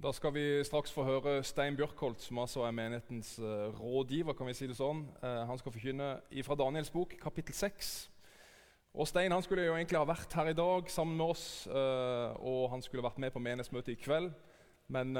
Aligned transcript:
Da 0.00 0.12
skal 0.16 0.32
vi 0.32 0.64
straks 0.64 0.92
få 0.96 1.02
høre 1.04 1.42
Stein 1.44 1.74
Bjørkholt, 1.76 2.22
som 2.24 2.38
altså 2.40 2.62
er 2.64 2.70
menighetens 2.72 3.34
uh, 3.38 3.68
rådgiver. 3.80 4.32
kan 4.32 4.48
vi 4.48 4.54
si 4.56 4.64
det 4.64 4.78
sånn. 4.78 5.02
Uh, 5.20 5.42
han 5.44 5.60
skal 5.60 5.74
forkynne 5.74 6.06
fra 6.46 6.56
Daniels 6.56 6.88
bok, 6.94 7.12
kapittel 7.20 7.52
6. 7.52 7.90
Og 8.96 9.10
Stein 9.10 9.36
han 9.36 9.44
skulle 9.44 9.66
jo 9.66 9.74
egentlig 9.76 10.00
ha 10.00 10.06
vært 10.08 10.38
her 10.38 10.48
i 10.48 10.56
dag 10.56 10.88
sammen 10.88 11.20
med 11.20 11.34
oss, 11.34 11.44
uh, 11.68 12.32
og 12.40 12.70
han 12.72 12.80
skulle 12.80 13.04
vært 13.04 13.20
med 13.20 13.34
på 13.36 13.44
menighetsmøtet 13.44 13.92
i 13.92 13.98
kveld. 14.00 14.32
Men 14.88 15.12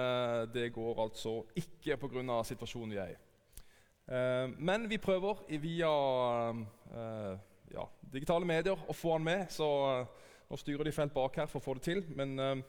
det 0.51 0.73
går 0.73 1.05
altså 1.05 1.45
ikke 1.55 2.01
pga. 2.01 2.41
situasjonen 2.43 2.91
vi 2.91 2.99
er 2.99 3.12
i. 3.12 3.19
men 4.59 4.89
vi 4.91 4.99
prøver 4.99 5.45
via 5.62 5.93
ja, 7.71 7.85
digitale 8.12 8.45
medier 8.45 8.75
å 8.89 8.93
få 8.93 9.12
han 9.12 9.23
med, 9.23 9.47
så 9.49 9.69
nå 10.51 10.57
styrer 10.59 10.85
de 10.85 10.93
felt 10.93 11.15
bak 11.15 11.37
her 11.37 11.47
for 11.47 11.61
å 11.61 11.67
få 11.69 11.75
det 11.75 11.83
til. 11.83 12.07
men... 12.17 12.65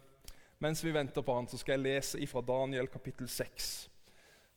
Mens 0.61 0.83
vi 0.83 0.91
venter 0.93 1.23
på 1.25 1.33
han, 1.33 1.47
så 1.49 1.57
skal 1.57 1.79
jeg 1.79 1.81
lese 1.81 2.19
ifra 2.21 2.41
Daniel 2.45 2.85
kapittel 2.93 3.25
6. 3.25 3.69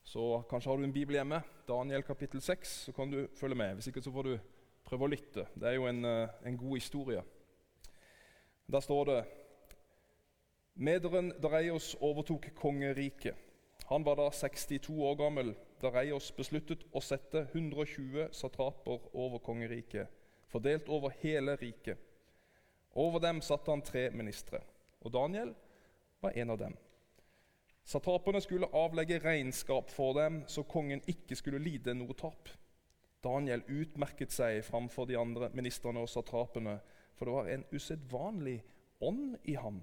Så 0.05 0.25
kanskje 0.51 0.69
har 0.69 0.77
du 0.77 0.85
en 0.85 0.93
bibel 0.93 1.17
hjemme. 1.17 1.39
Daniel 1.65 2.05
kapittel 2.05 2.43
6, 2.45 2.75
så 2.85 2.93
kan 2.93 3.09
du 3.09 3.23
følge 3.41 3.57
med. 3.57 3.79
Hvis 3.79 3.89
ikke 3.89 4.03
så 4.05 4.13
får 4.13 4.29
du 4.29 4.35
prøve 4.85 5.07
å 5.07 5.09
lytte. 5.09 5.47
Det 5.57 5.71
er 5.71 5.79
jo 5.79 5.87
en, 5.89 6.05
eh, 6.05 6.29
en 6.45 6.59
god 6.61 6.77
historie. 6.77 7.23
Der 8.69 8.81
står 8.81 9.05
det 9.05 9.25
Mederen 10.75 11.33
Dareios 11.41 11.95
overtok 12.01 12.51
kongeriket. 12.55 13.35
Han 13.89 14.05
var 14.05 14.17
da 14.17 14.29
62 14.31 15.01
år 15.01 15.17
gammel. 15.17 15.57
Dareios 15.81 16.31
besluttet 16.33 16.85
å 16.93 17.01
sette 17.01 17.49
120 17.55 18.29
satraper 18.31 19.09
over 19.15 19.39
kongeriket, 19.39 20.09
fordelt 20.49 20.89
over 20.89 21.17
hele 21.23 21.57
riket. 21.57 21.97
Over 22.93 23.21
dem 23.21 23.41
satte 23.41 23.71
han 23.71 23.83
tre 23.83 24.11
ministre. 24.11 24.61
Og 25.01 25.13
Daniel 25.13 25.55
var 26.25 26.37
en 26.41 26.53
av 26.55 26.61
dem. 26.61 26.77
Satrapene 27.85 28.41
skulle 28.41 28.71
avlegge 28.73 29.21
regnskap 29.21 29.91
for 29.93 30.17
dem, 30.17 30.43
så 30.49 30.65
kongen 30.65 31.03
ikke 31.11 31.37
skulle 31.37 31.61
lide 31.61 31.93
noe 31.97 32.17
tap. 32.17 32.49
Daniel 33.25 33.65
utmerket 33.69 34.33
seg 34.33 34.63
framfor 34.65 35.09
de 35.09 35.19
andre 35.21 35.51
ministrene 35.57 36.01
og 36.01 36.09
satrapene, 36.13 36.79
for 37.17 37.29
det 37.29 37.35
var 37.35 37.51
en 37.53 37.67
usedvanlig 37.73 38.59
ånd 39.05 39.37
i 39.49 39.57
ham, 39.61 39.83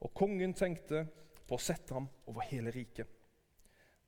og 0.00 0.14
kongen 0.16 0.56
tenkte 0.56 1.04
på 1.44 1.56
å 1.56 1.60
sette 1.60 1.94
ham 1.96 2.08
over 2.28 2.48
hele 2.48 2.72
riket. 2.74 3.08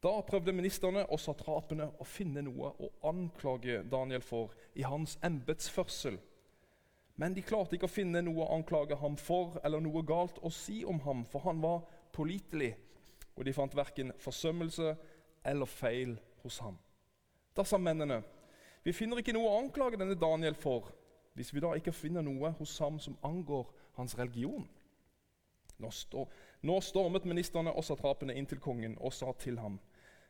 Da 0.01 0.13
prøvde 0.29 0.55
ministrene 0.55 1.07
og 1.13 1.21
satrapene 1.21 1.89
å 2.01 2.05
finne 2.09 2.45
noe 2.45 2.73
å 2.85 2.91
anklage 3.09 3.83
Daniel 3.91 4.25
for 4.25 4.53
i 4.77 4.85
hans 4.87 5.17
embetsførsel. 5.25 6.19
Men 7.17 7.35
de 7.35 7.45
klarte 7.45 7.77
ikke 7.77 7.89
å 7.89 7.93
finne 7.93 8.21
noe 8.25 8.45
å 8.45 8.57
anklage 8.59 8.97
ham 9.01 9.17
for 9.17 9.57
eller 9.65 9.81
noe 9.81 10.03
galt 10.05 10.39
å 10.45 10.53
si 10.53 10.83
om 10.85 11.01
ham, 11.07 11.25
for 11.33 11.47
han 11.49 11.63
var 11.63 11.87
pålitelig, 12.13 12.75
og 13.37 13.45
de 13.45 13.55
fant 13.57 13.77
verken 13.77 14.13
forsømmelse 14.21 14.93
eller 15.49 15.71
feil 15.71 16.17
hos 16.43 16.59
ham. 16.65 16.77
Da 17.57 17.65
sa 17.65 17.81
mennene, 17.81 18.21
vi 18.85 18.93
finner 18.93 19.21
ikke 19.21 19.35
noe 19.35 19.49
å 19.49 19.61
anklage 19.63 19.99
denne 20.01 20.19
Daniel 20.21 20.57
for, 20.61 20.93
hvis 21.37 21.53
vi 21.55 21.63
da 21.65 21.73
ikke 21.77 21.93
finner 21.93 22.25
noe 22.25 22.53
hos 22.61 22.77
ham 22.85 23.01
som 23.01 23.17
angår 23.25 23.69
hans 23.97 24.17
religion. 24.19 24.69
Nå, 25.81 25.91
stå, 25.93 26.23
nå 26.65 26.77
stormet 26.85 27.27
ministrene 27.29 27.73
og 27.73 27.85
satrapene 27.85 28.37
inn 28.37 28.49
til 28.49 28.61
kongen 28.61 28.97
og 29.01 29.13
sa 29.13 29.33
til 29.41 29.59
ham.: 29.61 29.81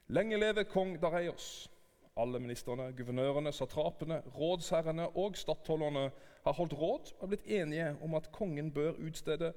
Lenge 0.09 0.39
leve 0.39 0.65
kong 0.71 0.97
Dareios. 1.03 1.69
Alle 2.17 2.41
ministrene, 2.41 2.93
guvernørene, 2.97 3.53
satrapene, 3.53 4.23
rådsherrene 4.39 5.09
og 5.17 5.37
stattholderne 5.37 6.11
har 6.45 6.53
holdt 6.57 6.73
råd 6.73 7.13
og 7.21 7.29
blitt 7.29 7.45
enige 7.47 7.91
om 8.03 8.15
at 8.15 8.31
kongen 8.33 8.73
bør 8.73 8.97
utstede 9.07 9.53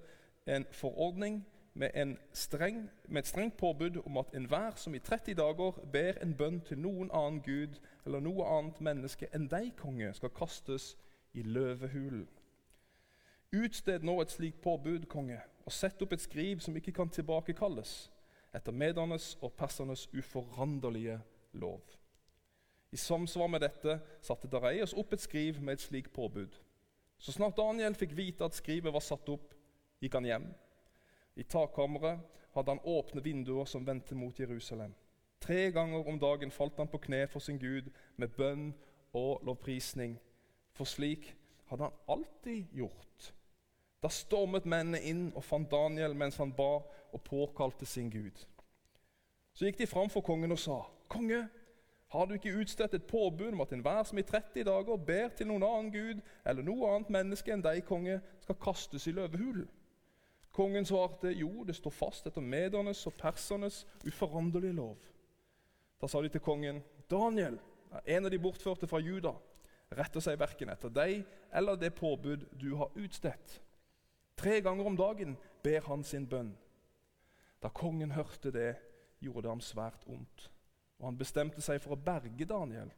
en 0.47 0.65
forordning 0.71 1.45
med, 1.73 2.15
streng, 2.33 2.89
med 3.07 3.21
et 3.21 3.27
strengt 3.27 3.57
påbud 3.57 4.01
om 4.05 4.17
at 4.17 4.33
enhver 4.35 4.75
som 4.75 4.95
i 4.95 4.99
30 4.99 5.33
dager 5.33 5.71
ber 5.91 6.19
en 6.21 6.33
bønn 6.35 6.59
til 6.61 6.79
noen 6.79 7.11
annen 7.13 7.41
gud 7.45 7.79
eller 8.05 8.19
noe 8.19 8.47
annet 8.57 8.81
menneske 8.81 9.29
enn 9.33 9.47
deg, 9.47 9.71
konge, 9.77 10.11
skal 10.13 10.33
kastes 10.35 10.95
i 11.33 11.45
løvehulen. 11.45 12.27
Utsted 13.55 14.03
nå 14.03 14.19
et 14.21 14.33
slikt 14.33 14.61
påbud, 14.61 15.07
konge, 15.09 15.39
og 15.65 15.73
sett 15.73 16.01
opp 16.01 16.13
et 16.13 16.21
skriv 16.21 16.59
som 16.59 16.75
ikke 16.75 16.93
kan 16.93 17.09
tilbakekalles, 17.09 18.11
etter 18.53 18.75
medernes 18.75 19.35
og 19.41 19.53
persernes 19.57 20.07
uforanderlige 20.13 21.19
lov. 21.53 21.98
I 22.91 22.97
samsvar 22.97 23.47
med 23.47 23.61
dette 23.61 23.99
satte 24.21 24.49
Dareios 24.49 24.95
opp 24.97 25.13
et 25.13 25.21
skriv 25.21 25.61
med 25.61 25.77
et 25.77 25.83
slikt 25.83 26.13
påbud. 26.13 26.55
Så 27.19 27.31
snart 27.35 27.57
Daniel 27.57 27.95
fikk 27.95 28.15
vite 28.17 28.45
at 28.45 28.55
skrivet 28.57 28.93
var 28.93 29.03
satt 29.03 29.29
opp, 29.29 29.53
gikk 30.01 30.15
han 30.15 30.25
hjem. 30.25 30.47
I 31.35 31.43
takkammeret 31.43 32.23
hadde 32.55 32.73
han 32.73 32.83
åpne 32.83 33.23
vinduer 33.23 33.67
som 33.69 33.85
vendte 33.85 34.15
mot 34.15 34.39
Jerusalem. 34.39 34.95
Tre 35.39 35.71
ganger 35.71 36.07
om 36.07 36.19
dagen 36.19 36.51
falt 36.51 36.77
han 36.77 36.89
på 36.91 36.99
kne 37.05 37.25
for 37.27 37.43
sin 37.43 37.59
Gud 37.59 37.91
med 38.17 38.33
bønn 38.35 38.71
og 39.13 39.45
lovprisning. 39.45 40.17
For 40.73 40.89
slik 40.89 41.35
hadde 41.69 41.87
han 41.87 42.01
alltid 42.07 42.73
gjort. 42.73 43.33
Da 44.03 44.09
stormet 44.11 44.65
mennene 44.65 45.01
inn 45.03 45.27
og 45.35 45.43
fant 45.43 45.69
Daniel 45.71 46.15
mens 46.15 46.39
han 46.39 46.55
ba 46.55 46.79
og 47.13 47.23
påkalte 47.23 47.85
sin 47.85 48.09
Gud. 48.09 48.45
Så 49.53 49.67
gikk 49.67 49.79
de 49.79 49.87
fram 49.91 50.09
for 50.09 50.23
kongen 50.23 50.51
og 50.51 50.59
sa, 50.59 50.81
'Konge, 51.09 51.49
har 52.09 52.25
du 52.25 52.33
ikke 52.33 52.55
utstedt 52.57 52.95
et 52.97 53.05
påbud 53.05 53.51
om 53.53 53.61
at 53.61 53.73
enhver 53.73 54.03
som 54.03 54.17
i 54.17 54.25
30 54.25 54.63
dager 54.65 54.97
ber 55.05 55.29
til 55.37 55.45
noen 55.49 55.65
annen 55.65 55.91
gud 55.93 56.23
eller 56.47 56.65
noe 56.65 56.89
annet 56.89 57.11
menneske 57.13 57.53
enn 57.53 57.61
deg, 57.61 57.83
konge, 57.85 58.17
skal 58.41 58.57
kastes 58.57 59.05
i 59.07 59.13
løvehulen? 59.13 59.67
Kongen 60.49 60.89
svarte, 60.89 61.29
jo, 61.37 61.61
det 61.63 61.77
står 61.77 61.93
fast 61.93 62.25
etter 62.25 62.41
medernes 62.41 63.03
og 63.05 63.13
persernes 63.13 63.83
uforanderlige 64.09 64.73
lov. 64.73 64.97
Da 66.01 66.09
sa 66.09 66.23
de 66.25 66.33
til 66.33 66.41
kongen, 66.41 66.81
Daniel, 67.11 67.59
en 68.01 68.25
av 68.25 68.33
de 68.33 68.41
bortførte 68.41 68.89
fra 68.89 69.03
Juda, 69.05 69.35
retter 69.93 70.25
seg 70.25 70.41
verken 70.41 70.73
etter 70.73 70.89
deg 70.93 71.21
eller 71.53 71.77
det 71.77 71.93
påbud 71.97 72.49
du 72.57 72.71
har 72.81 72.93
utstedt. 72.97 73.59
Tre 74.39 74.61
ganger 74.65 74.89
om 74.89 74.97
dagen 74.97 75.37
ber 75.61 75.85
han 75.85 76.01
sin 76.03 76.25
bønn. 76.29 76.55
Da 77.61 77.69
kongen 77.69 78.17
hørte 78.17 78.49
det, 78.55 78.71
gjorde 79.21 79.45
det 79.45 79.53
ham 79.53 79.61
svært 79.61 80.09
ondt 80.09 80.49
og 80.99 81.05
han 81.07 81.17
bestemte 81.17 81.61
seg 81.61 81.81
for 81.81 81.95
å 81.95 82.01
berge 82.03 82.45
Daniel. 82.45 82.91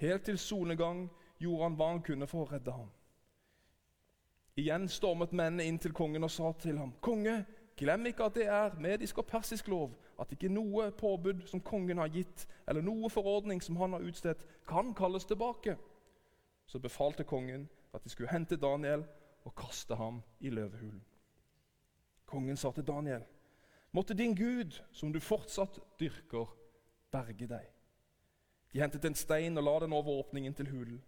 Helt 0.00 0.24
til 0.24 0.38
solnedgang 0.38 1.06
gjorde 1.40 1.64
han 1.64 1.76
hva 1.76 1.90
han 1.92 2.02
kunne 2.04 2.28
for 2.28 2.44
å 2.44 2.50
redde 2.50 2.72
ham. 2.72 2.88
Igjen 4.56 4.88
stormet 4.88 5.34
mennene 5.36 5.66
inn 5.68 5.78
til 5.78 5.92
kongen 5.92 6.24
og 6.24 6.32
sa 6.32 6.52
til 6.60 6.78
ham.: 6.80 6.94
Konge, 7.00 7.44
glem 7.76 8.06
ikke 8.08 8.24
at 8.24 8.34
det 8.34 8.46
er 8.48 8.78
medisk 8.80 9.18
og 9.20 9.26
persisk 9.28 9.68
lov 9.68 9.92
at 10.20 10.32
ikke 10.32 10.48
noe 10.48 10.90
påbud 10.96 11.44
som 11.48 11.60
kongen 11.60 11.98
har 12.00 12.08
gitt, 12.08 12.46
eller 12.66 12.82
noe 12.82 13.10
forordning 13.12 13.60
som 13.62 13.76
han 13.76 13.92
har 13.92 14.04
utstedt, 14.04 14.46
kan 14.68 14.94
kalles 14.94 15.28
tilbake. 15.28 15.76
Så 16.66 16.78
befalte 16.80 17.24
kongen 17.24 17.68
at 17.92 18.04
de 18.04 18.08
skulle 18.08 18.32
hente 18.32 18.56
Daniel 18.56 19.04
og 19.44 19.54
kaste 19.54 19.94
ham 19.94 20.22
i 20.40 20.50
løvehulen. 20.50 21.04
Kongen 22.26 22.56
sa 22.56 22.72
til 22.72 22.86
Daniel.: 22.86 23.22
Måtte 23.92 24.14
din 24.14 24.34
Gud, 24.34 24.80
som 24.92 25.12
du 25.12 25.20
fortsatt 25.20 25.78
dyrker, 26.00 26.48
berge 27.12 27.48
deg. 27.50 27.66
De 28.72 28.82
hentet 28.82 29.04
en 29.04 29.14
stein 29.16 29.58
og 29.58 29.64
la 29.64 29.78
den 29.84 29.94
over 29.96 30.20
åpningen 30.20 30.54
til 30.54 30.70
hulen. 30.70 31.02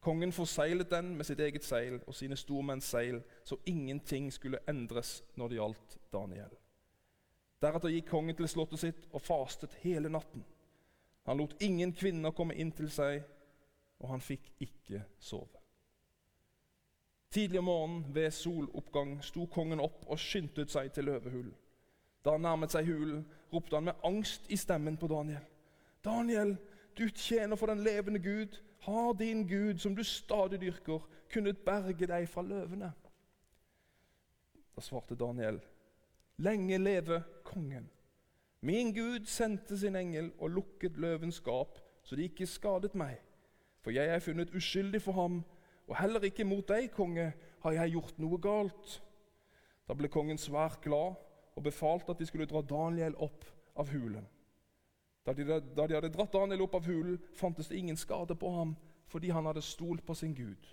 Kongen 0.00 0.32
forseglet 0.32 0.90
den 0.90 1.16
med 1.16 1.26
sitt 1.26 1.40
eget 1.42 1.64
seil 1.64 1.98
og 2.06 2.14
sine 2.14 2.36
stormenns 2.38 2.86
seil, 2.90 3.22
så 3.44 3.56
ingenting 3.66 4.32
skulle 4.32 4.62
endres 4.68 5.22
når 5.34 5.48
det 5.48 5.58
gjaldt 5.58 5.98
Daniel. 6.12 6.52
Deretter 7.62 7.90
gikk 7.90 8.10
kongen 8.10 8.36
til 8.36 8.48
slottet 8.48 8.82
sitt 8.82 9.08
og 9.12 9.22
fastet 9.24 9.74
hele 9.82 10.12
natten. 10.12 10.44
Han 11.26 11.40
lot 11.40 11.56
ingen 11.62 11.92
kvinner 11.92 12.30
komme 12.30 12.54
inn 12.54 12.70
til 12.76 12.90
seg, 12.92 13.24
og 13.98 14.12
han 14.12 14.22
fikk 14.22 14.50
ikke 14.62 15.02
sove. 15.18 15.62
Tidlig 17.32 17.58
om 17.58 17.64
morgenen 17.64 18.14
ved 18.14 18.30
soloppgang 18.30 19.16
sto 19.24 19.46
kongen 19.50 19.82
opp 19.82 20.04
og 20.06 20.20
skyndte 20.20 20.68
seg 20.70 20.92
til 20.94 21.08
løvehulen. 21.10 21.54
Da 22.26 22.32
han 22.34 22.42
nærmet 22.42 22.72
seg 22.74 22.88
hulen, 22.90 23.20
ropte 23.54 23.78
han 23.78 23.86
med 23.86 24.00
angst 24.04 24.48
i 24.50 24.56
stemmen 24.58 24.96
på 24.98 25.06
Daniel. 25.06 25.44
Daniel, 26.04 26.56
du 26.98 27.06
tjener 27.08 27.56
for 27.56 27.70
den 27.70 27.84
levende 27.86 28.18
Gud. 28.18 28.56
Har 28.82 29.12
din 29.12 29.44
Gud, 29.48 29.78
som 29.78 29.94
du 29.96 30.02
stadig 30.02 30.60
dyrker, 30.60 31.04
kunnet 31.30 31.62
berge 31.62 32.06
deg 32.06 32.26
fra 32.28 32.42
løvene? 32.42 32.90
Da 34.74 34.82
svarte 34.82 35.14
Daniel, 35.14 35.60
lenge 36.42 36.78
leve 36.78 37.22
kongen. 37.44 37.86
Min 38.60 38.90
Gud 38.94 39.26
sendte 39.30 39.78
sin 39.78 39.96
engel 39.96 40.32
og 40.38 40.50
lukket 40.50 40.98
løvens 40.98 41.40
gap, 41.40 41.78
så 42.02 42.16
de 42.16 42.26
ikke 42.26 42.46
skadet 42.46 42.94
meg. 42.94 43.20
For 43.80 43.94
jeg 43.94 44.10
er 44.10 44.18
funnet 44.18 44.54
uskyldig 44.54 45.02
for 45.02 45.12
ham, 45.12 45.44
og 45.86 45.98
heller 46.00 46.26
ikke 46.26 46.44
mot 46.44 46.66
deg, 46.68 46.90
konge, 46.90 47.32
har 47.62 47.72
jeg 47.72 47.94
gjort 47.94 48.18
noe 48.18 48.38
galt. 48.42 48.98
Da 49.86 49.94
ble 49.94 50.10
kongen 50.10 50.38
svært 50.42 50.82
glad 50.82 51.14
og 51.56 51.64
befalte 51.64 52.12
at 52.12 52.20
de 52.20 52.26
skulle 52.28 52.48
dra 52.48 52.62
Daniel 52.62 53.16
opp 53.16 53.44
av 53.76 53.90
hulen. 53.92 54.26
Da 55.26 55.32
de, 55.34 55.44
da 55.48 55.86
de 55.86 55.96
hadde 55.96 56.12
dratt 56.14 56.32
Daniel 56.32 56.62
opp 56.66 56.76
av 56.78 56.86
hulen, 56.86 57.18
fantes 57.34 57.68
det 57.68 57.80
ingen 57.80 57.96
skade 57.98 58.36
på 58.38 58.52
ham 58.58 58.76
fordi 59.10 59.30
han 59.30 59.46
hadde 59.46 59.62
stolt 59.62 60.02
på 60.06 60.14
sin 60.18 60.34
Gud. 60.34 60.72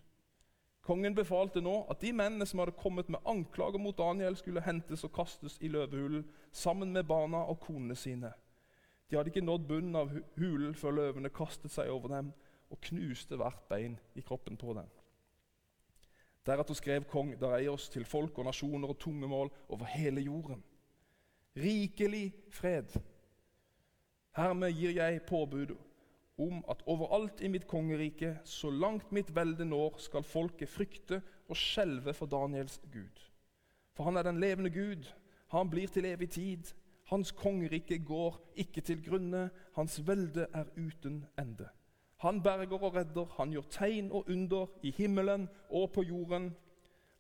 Kongen 0.83 1.15
befalte 1.15 1.61
nå 1.63 1.85
at 1.89 2.01
de 2.01 2.11
mennene 2.11 2.45
som 2.49 2.59
hadde 2.59 2.75
kommet 2.75 3.07
med 3.09 3.21
anklager 3.29 3.79
mot 3.79 3.97
Daniel, 3.97 4.35
skulle 4.35 4.63
hentes 4.65 5.05
og 5.07 5.13
kastes 5.15 5.55
i 5.61 5.69
løvehulen 5.71 6.25
sammen 6.51 6.91
med 6.91 7.07
barna 7.07 7.45
og 7.47 7.61
konene 7.63 7.95
sine. 7.95 8.33
De 9.07 9.15
hadde 9.15 9.31
ikke 9.31 9.45
nådd 9.45 9.67
bunnen 9.69 9.95
av 9.95 10.11
hulen 10.35 10.75
før 10.75 10.97
løvene 10.97 11.31
kastet 11.31 11.71
seg 11.71 11.91
over 11.93 12.11
dem 12.11 12.33
og 12.73 12.81
knuste 12.89 13.37
hvert 13.39 13.63
bein 13.69 13.95
i 14.17 14.25
kroppen 14.25 14.57
på 14.57 14.73
dem. 14.75 14.89
Deretter 16.43 16.75
skrev 16.75 17.05
kong 17.07 17.35
Dareios 17.39 17.87
til 17.93 18.03
folk 18.03 18.37
og 18.41 18.49
nasjoner 18.49 18.91
og 18.91 18.99
tungemål 18.99 19.53
over 19.69 19.87
hele 19.93 20.25
jorden. 20.25 20.63
Rikelig 21.55 22.33
fred. 22.49 22.95
Hermed 24.33 24.73
gir 24.73 24.95
jeg 24.97 25.21
påbud 25.29 25.75
om 26.41 26.63
at 26.69 26.81
overalt 26.89 27.41
i 27.41 27.49
mitt 27.53 27.67
kongerike, 27.69 28.37
så 28.43 28.71
langt 28.73 29.11
mitt 29.13 29.29
velde 29.35 29.65
når, 29.65 29.99
skal 30.01 30.25
folket 30.25 30.69
frykte 30.69 31.21
og 31.47 31.57
skjelve 31.57 32.13
for 32.17 32.25
Daniels 32.25 32.79
Gud. 32.91 33.21
For 33.93 34.09
han 34.09 34.17
er 34.17 34.25
den 34.25 34.39
levende 34.41 34.71
Gud, 34.73 35.05
han 35.53 35.69
blir 35.69 35.87
til 35.87 36.05
evig 36.09 36.29
tid. 36.33 36.73
Hans 37.11 37.31
kongerike 37.31 37.99
går 37.99 38.39
ikke 38.55 38.81
til 38.81 39.03
grunne, 39.05 39.49
hans 39.75 39.99
velde 40.07 40.47
er 40.53 40.65
uten 40.77 41.25
ende. 41.39 41.67
Han 42.23 42.41
berger 42.41 42.83
og 42.83 42.95
redder, 42.95 43.27
han 43.37 43.51
gjør 43.51 43.69
tegn 43.69 44.11
og 44.11 44.29
under 44.29 44.65
i 44.81 44.91
himmelen 44.97 45.49
og 45.69 45.91
på 45.91 46.01
jorden. 46.01 46.55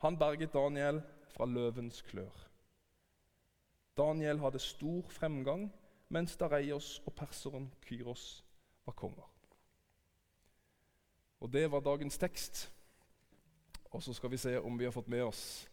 Han 0.01 0.17
berget 0.17 0.53
Daniel 0.53 1.01
fra 1.35 1.45
løvens 1.45 2.01
klør. 2.01 2.52
Daniel 3.97 4.39
hadde 4.41 4.59
stor 4.59 5.09
fremgang, 5.13 5.67
mens 6.09 6.37
Dareios 6.37 6.97
og 7.05 7.13
perseren 7.17 7.69
Kyros 7.85 8.43
var 8.85 8.95
konger. 8.97 9.27
Og 11.43 11.51
Det 11.53 11.71
var 11.71 11.83
dagens 11.83 12.17
tekst. 12.17 12.69
Og 13.91 14.01
så 14.01 14.13
skal 14.13 14.31
vi 14.31 14.37
se 14.37 14.57
om 14.61 14.79
vi 14.79 14.85
har 14.85 14.91
fått 14.91 15.07
med 15.11 15.21
oss 15.23 15.69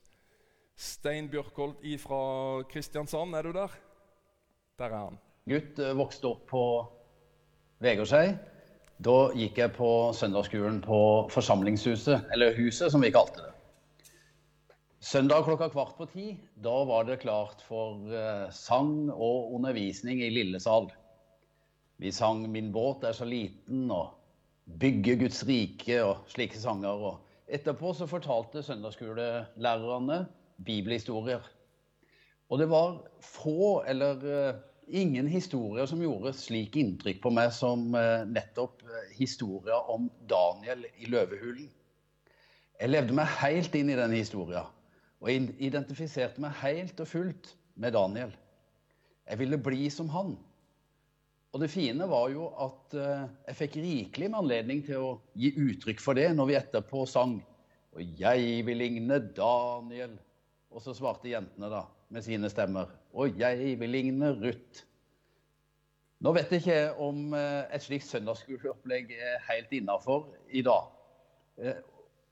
Stein 0.76 1.28
Bjørkholt 1.30 1.84
fra 2.00 2.62
Kristiansand. 2.68 3.34
Er 3.34 3.42
du 3.42 3.52
der? 3.52 3.72
Der 4.78 4.84
er 4.84 5.04
han. 5.04 5.18
Gutt 5.48 5.78
eh, 5.78 5.96
vokste 5.96 6.28
opp 6.28 6.46
på 6.48 6.62
Vegårshei. 7.80 8.34
Da 9.00 9.16
gikk 9.32 9.58
jeg 9.60 9.72
på 9.76 10.12
søndagsskolen 10.12 10.82
på 10.84 11.00
Forsamlingshuset, 11.32 12.28
eller 12.32 12.56
Huset 12.58 12.92
som 12.92 13.00
vi 13.00 13.12
kalte 13.12 13.46
det. 13.46 13.49
Søndag 15.00 15.46
klokka 15.46 15.70
kvart 15.72 15.94
på 15.96 16.04
ti, 16.12 16.24
da 16.60 16.74
var 16.84 17.06
det 17.08 17.22
klart 17.22 17.62
for 17.64 18.02
uh, 18.12 18.50
sang 18.52 19.08
og 19.08 19.54
undervisning 19.56 20.18
i 20.20 20.26
Lillesal. 20.28 20.90
Vi 21.96 22.10
sang 22.12 22.42
'Min 22.44 22.68
båt 22.72 23.06
er 23.08 23.12
så 23.16 23.24
liten' 23.24 23.88
og 23.90 24.10
'Bygge 24.68 25.14
Guds 25.22 25.38
rike' 25.48 26.02
og 26.04 26.28
slike 26.28 26.60
sanger. 26.60 26.88
Og 26.88 27.16
etterpå 27.48 27.94
så 27.96 28.06
fortalte 28.06 28.62
søndagsskolelærerne 28.62 30.26
bibelhistorier. 30.66 31.48
Og 32.50 32.58
det 32.58 32.68
var 32.68 33.00
få 33.24 33.80
eller 33.88 34.20
uh, 34.20 34.58
ingen 34.88 35.28
historier 35.28 35.86
som 35.86 36.02
gjorde 36.04 36.34
slik 36.36 36.76
inntrykk 36.76 37.22
på 37.22 37.32
meg 37.32 37.54
som 37.56 37.94
uh, 37.96 38.28
nettopp 38.28 38.84
historier 39.16 39.80
om 39.96 40.10
Daniel 40.28 40.84
i 40.98 41.08
løvehulen. 41.08 41.72
Jeg 42.80 42.92
levde 42.92 43.16
meg 43.16 43.32
helt 43.40 43.74
inn 43.74 43.88
i 43.88 43.96
den 43.96 44.12
historien 44.18 44.68
og 45.20 45.30
identifiserte 45.60 46.40
meg 46.40 46.56
helt 46.62 47.00
og 47.02 47.08
fullt 47.08 47.52
med 47.80 47.92
Daniel. 47.96 48.32
Jeg 49.28 49.38
ville 49.40 49.60
bli 49.60 49.88
som 49.92 50.08
han. 50.14 50.32
Og 51.50 51.62
det 51.62 51.70
fine 51.72 52.06
var 52.08 52.28
jo 52.30 52.48
at 52.62 52.96
uh, 52.96 53.28
jeg 53.48 53.58
fikk 53.58 53.78
rikelig 53.82 54.30
med 54.30 54.38
anledning 54.44 54.82
til 54.86 55.02
å 55.02 55.14
gi 55.38 55.50
uttrykk 55.58 56.02
for 56.02 56.18
det 56.18 56.28
når 56.36 56.50
vi 56.50 56.58
etterpå 56.60 57.06
sang 57.10 57.40
Og 57.90 58.20
jeg 58.20 58.60
vil 58.66 58.78
ligne 58.78 59.18
Daniel. 59.34 60.14
Og 60.70 60.82
så 60.84 60.94
svarte 60.94 61.32
jentene 61.32 61.70
da 61.72 61.82
med 62.14 62.22
sine 62.22 62.46
stemmer. 62.50 62.86
Og 63.10 63.34
jeg 63.38 63.74
vil 63.80 63.90
ligne 63.90 64.30
Ruth. 64.38 64.84
Nå 66.22 66.32
vet 66.36 66.52
jeg 66.52 66.62
ikke 66.62 67.02
om 67.02 67.34
uh, 67.34 67.66
et 67.72 67.82
slikt 67.82 68.06
søndagsskoleopplegg 68.06 69.10
er 69.18 69.42
helt 69.50 69.74
innafor 69.74 70.28
i 70.54 70.62
dag. 70.62 70.86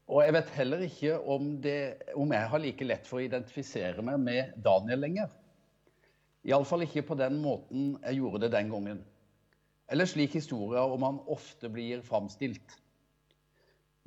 Og 0.08 0.22
jeg 0.24 0.32
vet 0.38 0.50
heller 0.56 0.82
ikke 0.86 1.18
om, 1.20 1.50
det, 1.60 1.78
om 2.16 2.32
jeg 2.32 2.48
har 2.48 2.62
like 2.62 2.86
lett 2.86 3.06
for 3.08 3.20
å 3.20 3.26
identifisere 3.26 4.04
meg 4.04 4.16
med 4.22 4.56
Daniel 4.64 5.02
lenger. 5.04 5.34
Iallfall 6.48 6.86
ikke 6.86 7.04
på 7.10 7.16
den 7.18 7.36
måten 7.42 7.90
jeg 8.00 8.22
gjorde 8.22 8.46
det 8.46 8.54
den 8.54 8.72
gangen. 8.72 9.02
Eller 9.88 10.08
slik 10.08 10.36
historier 10.38 10.88
om 10.94 11.04
han 11.04 11.20
ofte 11.28 11.68
blir 11.72 12.00
framstilt. 12.04 12.76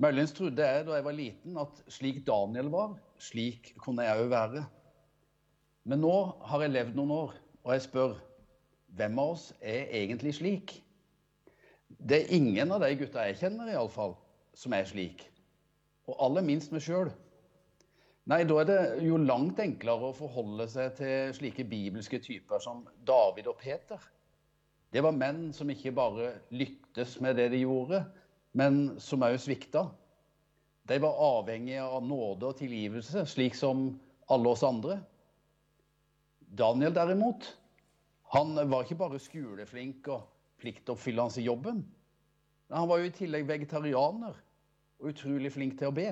Muligens 0.02 0.34
trodde 0.34 0.66
jeg 0.66 0.86
da 0.88 0.98
jeg 0.98 1.06
var 1.06 1.18
liten 1.18 1.58
at 1.62 1.82
slik 1.94 2.24
Daniel 2.26 2.72
var, 2.74 2.96
slik 3.22 3.76
kunne 3.82 4.06
jeg 4.08 4.24
òg 4.24 4.32
være. 4.34 4.66
Men 5.86 6.02
nå 6.02 6.16
har 6.50 6.66
jeg 6.66 6.74
levd 6.74 6.98
noen 6.98 7.14
år, 7.14 7.36
og 7.62 7.74
jeg 7.76 7.86
spør 7.86 8.16
hvem 8.98 9.22
av 9.22 9.36
oss 9.36 9.52
er 9.62 9.92
egentlig 10.02 10.34
slik? 10.40 10.80
Det 12.02 12.24
er 12.24 12.34
ingen 12.38 12.74
av 12.74 12.82
de 12.82 12.90
gutta 12.98 13.28
jeg 13.30 13.38
kjenner, 13.44 13.70
i 13.70 13.78
alle 13.78 13.94
fall, 13.94 14.16
som 14.58 14.74
er 14.74 14.90
slik. 14.90 15.28
Og 16.12 16.18
aller 16.28 16.44
minst 16.44 16.74
meg 16.76 16.84
sjøl. 16.84 17.12
Nei, 18.30 18.44
da 18.46 18.58
er 18.62 18.68
det 18.68 18.80
jo 19.08 19.18
langt 19.18 19.60
enklere 19.64 20.12
å 20.12 20.16
forholde 20.16 20.68
seg 20.70 20.92
til 21.00 21.32
slike 21.34 21.64
bibelske 21.68 22.20
typer 22.22 22.62
som 22.62 22.84
David 23.08 23.48
og 23.50 23.58
Peter. 23.62 24.02
Det 24.92 25.02
var 25.02 25.16
menn 25.16 25.50
som 25.56 25.72
ikke 25.72 25.94
bare 25.96 26.34
lyktes 26.54 27.16
med 27.24 27.40
det 27.40 27.48
de 27.54 27.64
gjorde, 27.64 28.04
men 28.60 29.00
som 29.02 29.24
òg 29.24 29.40
svikta. 29.40 29.88
De 30.92 31.00
var 31.00 31.24
avhengige 31.24 31.82
av 31.86 32.04
nåde 32.04 32.52
og 32.52 32.60
tilgivelse, 32.60 33.24
slik 33.32 33.56
som 33.56 33.88
alle 34.32 34.52
oss 34.52 34.66
andre. 34.68 35.00
Daniel 36.52 36.94
derimot, 36.94 37.48
han 38.36 38.54
var 38.68 38.84
ikke 38.84 39.00
bare 39.00 39.24
skoleflink 39.24 40.12
og 40.12 40.28
pliktoppfyllende 40.62 41.40
i 41.42 41.48
jobben. 41.48 41.82
Han 42.72 42.90
var 42.92 43.00
jo 43.02 43.10
i 43.10 43.16
tillegg 43.16 43.48
vegetarianer 43.48 44.36
og 45.02 45.12
utrolig 45.12 45.52
flink 45.52 45.80
til 45.80 45.90
å 45.90 45.96
be 45.96 46.12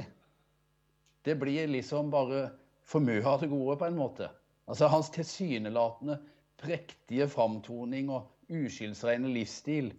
det 1.25 1.35
blir 1.39 1.67
liksom 1.67 2.11
bare 2.11 2.49
for 2.89 3.03
mye 3.03 3.23
av 3.27 3.41
det 3.43 3.49
gode, 3.51 3.77
på 3.77 3.85
en 3.85 3.97
måte. 3.97 4.29
Altså 4.69 4.87
Hans 4.89 5.11
tilsynelatende 5.13 6.19
prektige 6.59 7.27
framtoning 7.29 8.09
og 8.13 8.29
uskyldsrene 8.49 9.31
livsstil, 9.33 9.91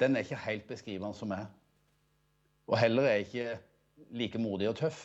den 0.00 0.16
er 0.16 0.24
ikke 0.24 0.44
helt 0.44 0.68
beskrivende 0.68 1.16
som 1.16 1.32
meg. 1.32 1.48
Og 2.70 2.78
heller 2.78 3.08
er 3.08 3.18
jeg 3.18 3.26
ikke 3.26 3.58
like 4.16 4.38
modig 4.38 4.68
og 4.70 4.78
tøff. 4.80 5.02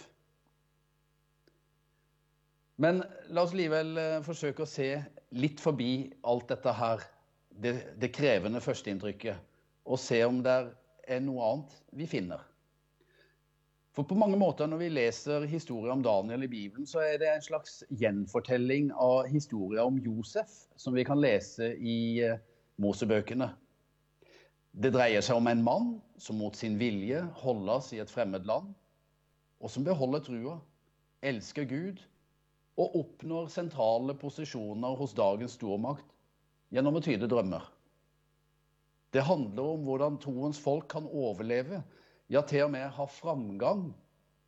Men 2.77 3.01
la 3.31 3.43
oss 3.45 3.55
likevel 3.55 3.97
eh, 3.97 4.21
forsøke 4.23 4.65
å 4.65 4.69
se 4.69 4.89
litt 5.35 5.61
forbi 5.63 6.11
alt 6.27 6.49
dette 6.51 6.73
her, 6.75 7.03
det, 7.49 7.73
det 8.01 8.11
krevende 8.13 8.61
førsteinntrykket, 8.61 9.39
og 9.87 9.99
se 9.99 10.19
om 10.27 10.41
det 10.43 10.57
er 11.07 11.23
noe 11.23 11.49
annet 11.49 11.77
vi 11.95 12.07
finner. 12.11 12.43
For 13.95 14.03
på 14.03 14.17
mange 14.19 14.35
måter 14.35 14.67
når 14.67 14.81
vi 14.81 14.87
leser 14.91 15.45
historier 15.47 15.93
om 15.93 16.01
Daniel 16.03 16.43
i 16.43 16.51
Bibelen, 16.51 16.87
så 16.87 16.99
er 16.99 17.19
det 17.21 17.29
en 17.31 17.45
slags 17.45 17.77
gjenfortelling 17.95 18.89
av 18.91 19.29
historier 19.31 19.87
om 19.87 20.01
Josef, 20.03 20.51
som 20.75 20.97
vi 20.97 21.05
kan 21.07 21.21
lese 21.23 21.71
i 21.79 22.19
eh, 22.25 22.41
Mosebøkene. 22.83 23.53
Det 24.75 24.91
dreier 24.91 25.23
seg 25.23 25.39
om 25.39 25.47
en 25.47 25.63
mann 25.63 25.93
som 26.19 26.35
mot 26.41 26.57
sin 26.59 26.75
vilje 26.75 27.21
holdes 27.39 27.93
i 27.95 28.01
et 28.03 28.11
fremmed 28.11 28.43
land, 28.49 28.73
og 29.63 29.71
som 29.71 29.87
beholder 29.87 30.25
trua, 30.25 30.57
elsker 31.23 31.63
Gud 31.69 32.03
og 32.75 32.99
oppnår 32.99 33.47
sentrale 33.53 34.17
posisjoner 34.19 34.99
hos 34.99 35.15
dagens 35.15 35.55
stormakt 35.55 36.11
gjennom 36.75 36.99
å 36.99 37.05
tyde 37.05 37.31
drømmer. 37.31 37.63
Det 39.15 39.23
handler 39.23 39.77
om 39.77 39.87
hvordan 39.87 40.19
troens 40.19 40.59
folk 40.59 40.89
kan 40.91 41.07
overleve 41.07 41.79
ja, 42.31 42.41
til 42.41 42.65
og 42.65 42.71
med 42.73 42.89
har 42.95 43.11
framgang 43.11 43.89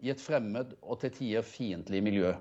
i 0.04 0.12
et 0.14 0.22
fremmed 0.22 0.74
og 0.82 1.02
til 1.02 1.14
tider 1.14 1.46
fiendtlig 1.46 2.02
miljø. 2.06 2.34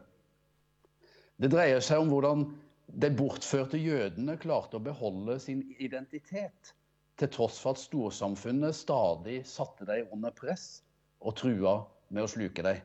Det 1.37 1.51
dreier 1.53 1.83
seg 1.85 2.01
om 2.01 2.13
hvordan 2.13 2.47
de 2.87 3.11
bortførte 3.19 3.79
jødene 3.81 4.37
klarte 4.41 4.79
å 4.79 4.85
beholde 4.85 5.39
sin 5.43 5.63
identitet, 5.83 6.73
til 7.17 7.31
tross 7.33 7.59
for 7.61 7.73
at 7.73 7.81
storsamfunnet 7.81 8.77
stadig 8.77 9.41
satte 9.49 9.89
dem 9.89 10.13
under 10.13 10.33
press 10.37 10.83
og 11.21 11.37
trua 11.41 11.79
med 12.13 12.27
å 12.27 12.31
sluke 12.31 12.65
dem. 12.65 12.81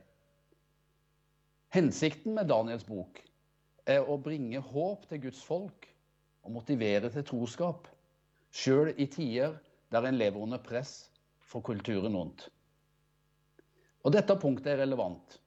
Hensikten 1.72 2.36
med 2.36 2.50
Daniels 2.52 2.88
bok 2.88 3.22
er 3.88 4.08
å 4.08 4.18
bringe 4.20 4.60
håp 4.72 5.08
til 5.10 5.22
Guds 5.28 5.44
folk 5.44 5.88
og 6.44 6.56
motivere 6.56 7.12
til 7.12 7.28
troskap, 7.28 7.88
sjøl 8.52 8.92
i 8.96 9.08
tider 9.12 9.56
der 9.92 10.08
en 10.08 10.20
lever 10.20 10.44
under 10.44 10.60
press 10.64 11.11
for 11.52 11.64
kulturen 11.66 12.16
rundt. 12.16 12.48
Og 14.02 14.16
dette 14.16 14.38
punktet 14.40 14.74
er 14.74 14.84
relevant. 14.86 15.38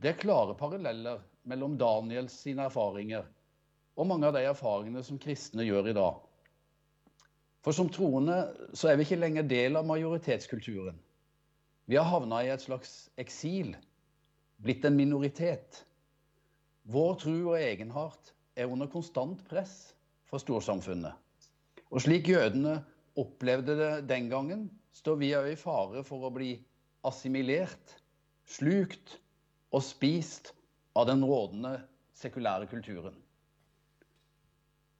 Det 0.00 0.12
er 0.12 0.20
klare 0.20 0.56
paralleller 0.58 1.20
mellom 1.48 1.76
Daniels 1.80 2.34
sine 2.42 2.66
erfaringer 2.66 3.26
og 3.96 4.08
mange 4.08 4.28
av 4.28 4.34
de 4.36 4.44
erfaringene 4.44 5.02
som 5.04 5.20
kristne 5.20 5.64
gjør 5.64 5.90
i 5.90 5.96
dag. 5.96 6.16
For 7.64 7.74
som 7.74 7.88
troende 7.90 8.36
så 8.76 8.90
er 8.90 8.98
vi 8.98 9.06
ikke 9.06 9.18
lenger 9.18 9.46
del 9.48 9.78
av 9.78 9.86
majoritetskulturen. 9.88 10.98
Vi 11.86 11.96
har 11.98 12.08
havna 12.10 12.42
i 12.44 12.50
et 12.52 12.62
slags 12.62 13.08
eksil, 13.20 13.72
blitt 14.62 14.84
en 14.86 14.98
minoritet. 14.98 15.80
Vår 16.90 17.16
tro 17.22 17.36
og 17.52 17.58
egenhart 17.58 18.32
er 18.58 18.70
under 18.70 18.90
konstant 18.90 19.42
press 19.48 19.94
fra 20.26 20.40
storsamfunnet. 20.42 21.14
Og 21.90 22.02
slik 22.02 22.28
jødene 22.30 22.80
opplevde 23.18 23.76
det 23.78 23.92
den 24.10 24.28
gangen, 24.30 24.66
står 24.96 25.20
vi 25.20 25.34
òg 25.36 25.50
i 25.52 25.58
fare 25.60 26.02
for 26.06 26.24
å 26.24 26.32
bli 26.32 26.54
assimilert, 27.06 27.96
slukt 28.48 29.18
og 29.74 29.84
spist 29.84 30.52
av 30.96 31.08
den 31.10 31.24
rådende 31.26 31.76
sekulære 32.16 32.68
kulturen. 32.70 33.16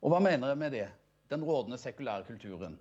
Og 0.04 0.12
hva 0.12 0.20
mener 0.22 0.52
jeg 0.52 0.60
med 0.60 0.74
det? 0.76 0.88
Den 1.32 1.44
rådende 1.46 1.78
sekulære 1.80 2.26
kulturen. 2.28 2.76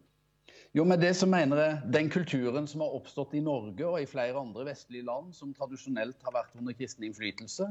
Jo, 0.76 0.84
med 0.84 1.00
det 1.00 1.14
så 1.16 1.26
mener 1.30 1.62
jeg 1.62 1.94
den 1.94 2.10
kulturen 2.12 2.68
som 2.68 2.84
har 2.84 2.94
oppstått 2.98 3.34
i 3.34 3.42
Norge 3.44 3.88
og 3.88 3.98
i 4.02 4.10
flere 4.10 4.38
andre 4.38 4.68
vestlige 4.68 5.08
land, 5.08 5.32
som 5.34 5.54
tradisjonelt 5.56 6.20
har 6.28 6.36
vært 6.36 6.58
under 6.60 6.76
kristen 6.76 7.08
innflytelse, 7.08 7.70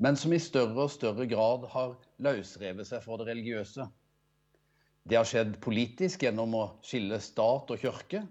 men 0.00 0.16
som 0.16 0.32
i 0.32 0.40
større 0.40 0.86
og 0.86 0.92
større 0.94 1.26
grad 1.28 1.68
har 1.74 1.94
løsrevet 2.24 2.88
seg 2.88 3.04
fra 3.04 3.20
det 3.20 3.28
religiøse. 3.28 3.84
Det 5.04 5.18
har 5.20 5.28
skjedd 5.28 5.58
politisk 5.60 6.24
gjennom 6.24 6.56
å 6.56 6.64
skille 6.86 7.20
stat 7.20 7.70
og 7.70 7.84
kirke. 7.84 8.24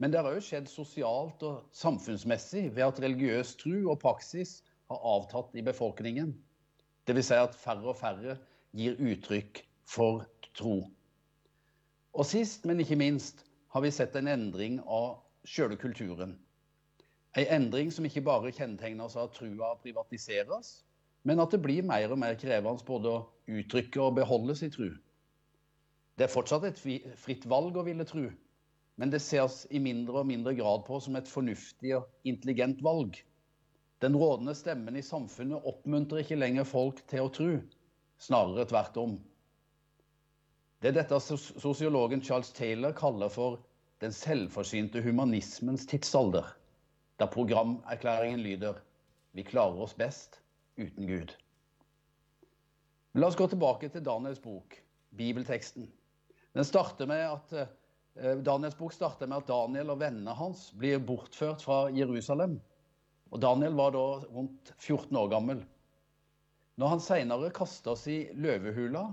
Men 0.00 0.12
det 0.12 0.22
har 0.22 0.32
òg 0.32 0.40
skjedd 0.44 0.68
sosialt 0.72 1.42
og 1.44 1.66
samfunnsmessig 1.76 2.70
ved 2.72 2.86
at 2.86 3.00
religiøs 3.04 3.52
tro 3.60 3.76
og 3.92 3.98
praksis 4.00 4.60
har 4.88 5.02
avtatt 5.12 5.52
i 5.60 5.64
befolkningen. 5.66 6.32
Dvs. 7.08 7.28
Si 7.28 7.36
at 7.36 7.58
færre 7.58 7.92
og 7.92 7.98
færre 8.00 8.38
gir 8.76 8.96
uttrykk 8.96 9.60
for 9.84 10.24
tro. 10.56 10.78
Og 12.16 12.26
sist, 12.26 12.64
men 12.64 12.80
ikke 12.80 12.96
minst, 12.96 13.44
har 13.70 13.84
vi 13.84 13.92
sett 13.92 14.16
en 14.16 14.30
endring 14.32 14.80
av 14.88 15.20
sjøle 15.44 15.76
kulturen. 15.78 16.38
En 17.38 17.52
endring 17.60 17.92
som 17.94 18.06
ikke 18.08 18.24
bare 18.26 18.50
kjennetegnes 18.56 19.14
av 19.20 19.28
at 19.28 19.36
trua 19.36 19.74
privatiseres, 19.84 20.80
men 21.28 21.44
at 21.44 21.52
det 21.52 21.60
blir 21.62 21.84
mer 21.86 22.10
og 22.10 22.18
mer 22.18 22.40
krevende 22.40 22.86
både 22.86 23.12
å 23.12 23.24
uttrykke 23.52 24.00
og 24.02 24.16
beholde 24.16 24.56
sin 24.56 24.72
tru. 24.72 24.88
Det 26.16 26.26
er 26.26 26.32
fortsatt 26.32 26.64
et 26.66 26.80
fritt 27.20 27.44
valg 27.48 27.76
å 27.76 27.84
ville 27.86 28.08
tru, 28.08 28.30
men 29.00 29.10
det 29.12 29.22
ses 29.24 29.62
i 29.72 29.80
mindre 29.80 30.20
og 30.20 30.28
mindre 30.28 30.52
grad 30.58 30.84
på 30.84 30.98
som 31.00 31.16
et 31.16 31.28
fornuftig 31.28 31.94
og 31.96 32.28
intelligent 32.28 32.82
valg. 32.84 33.16
Den 34.04 34.16
rådende 34.16 34.52
stemmen 34.56 34.96
i 34.96 35.04
samfunnet 35.04 35.64
oppmuntrer 35.64 36.20
ikke 36.20 36.36
lenger 36.36 36.68
folk 36.68 37.00
til 37.08 37.24
å 37.24 37.32
tro, 37.32 37.54
snarere 38.20 38.68
tvert 38.68 39.00
om. 39.00 39.16
Det 40.80 40.92
er 40.92 40.98
dette 41.00 41.16
sosiologen 41.24 42.20
Charles 42.24 42.52
Taylor 42.56 42.92
kaller 42.96 43.32
for 43.32 43.58
den 44.04 44.12
selvforsynte 44.16 45.02
humanismens 45.04 45.86
tidsalder, 45.88 46.46
der 47.20 47.32
programerklæringen 47.32 48.40
lyder 48.44 48.80
vi 49.36 49.44
klarer 49.44 49.80
oss 49.84 49.96
best 49.96 50.40
uten 50.76 51.06
Gud. 51.06 51.34
la 53.14 53.26
oss 53.26 53.36
gå 53.36 53.46
tilbake 53.48 53.88
til 53.88 54.04
Daniels 54.04 54.40
bok, 54.40 54.76
bibelteksten. 55.16 55.88
Den 56.54 56.64
starter 56.64 57.06
med 57.06 57.24
at, 57.26 57.52
eh, 57.52 57.66
Daniels 58.18 58.76
bok 58.76 58.92
starter 58.92 59.28
med 59.30 59.42
at 59.42 59.48
Daniel 59.48 59.92
og 59.94 60.00
vennene 60.00 60.34
hans 60.34 60.68
blir 60.76 60.98
bortført 60.98 61.62
fra 61.62 61.84
Jerusalem. 61.94 62.58
Og 63.30 63.40
Daniel 63.42 63.76
var 63.78 63.94
da 63.94 64.06
rundt 64.26 64.72
14 64.78 65.16
år 65.16 65.30
gammel. 65.30 65.62
Når 66.80 66.94
han 66.94 67.02
seinere 67.04 67.52
kastes 67.54 68.06
i 68.10 68.18
løvehula, 68.34 69.04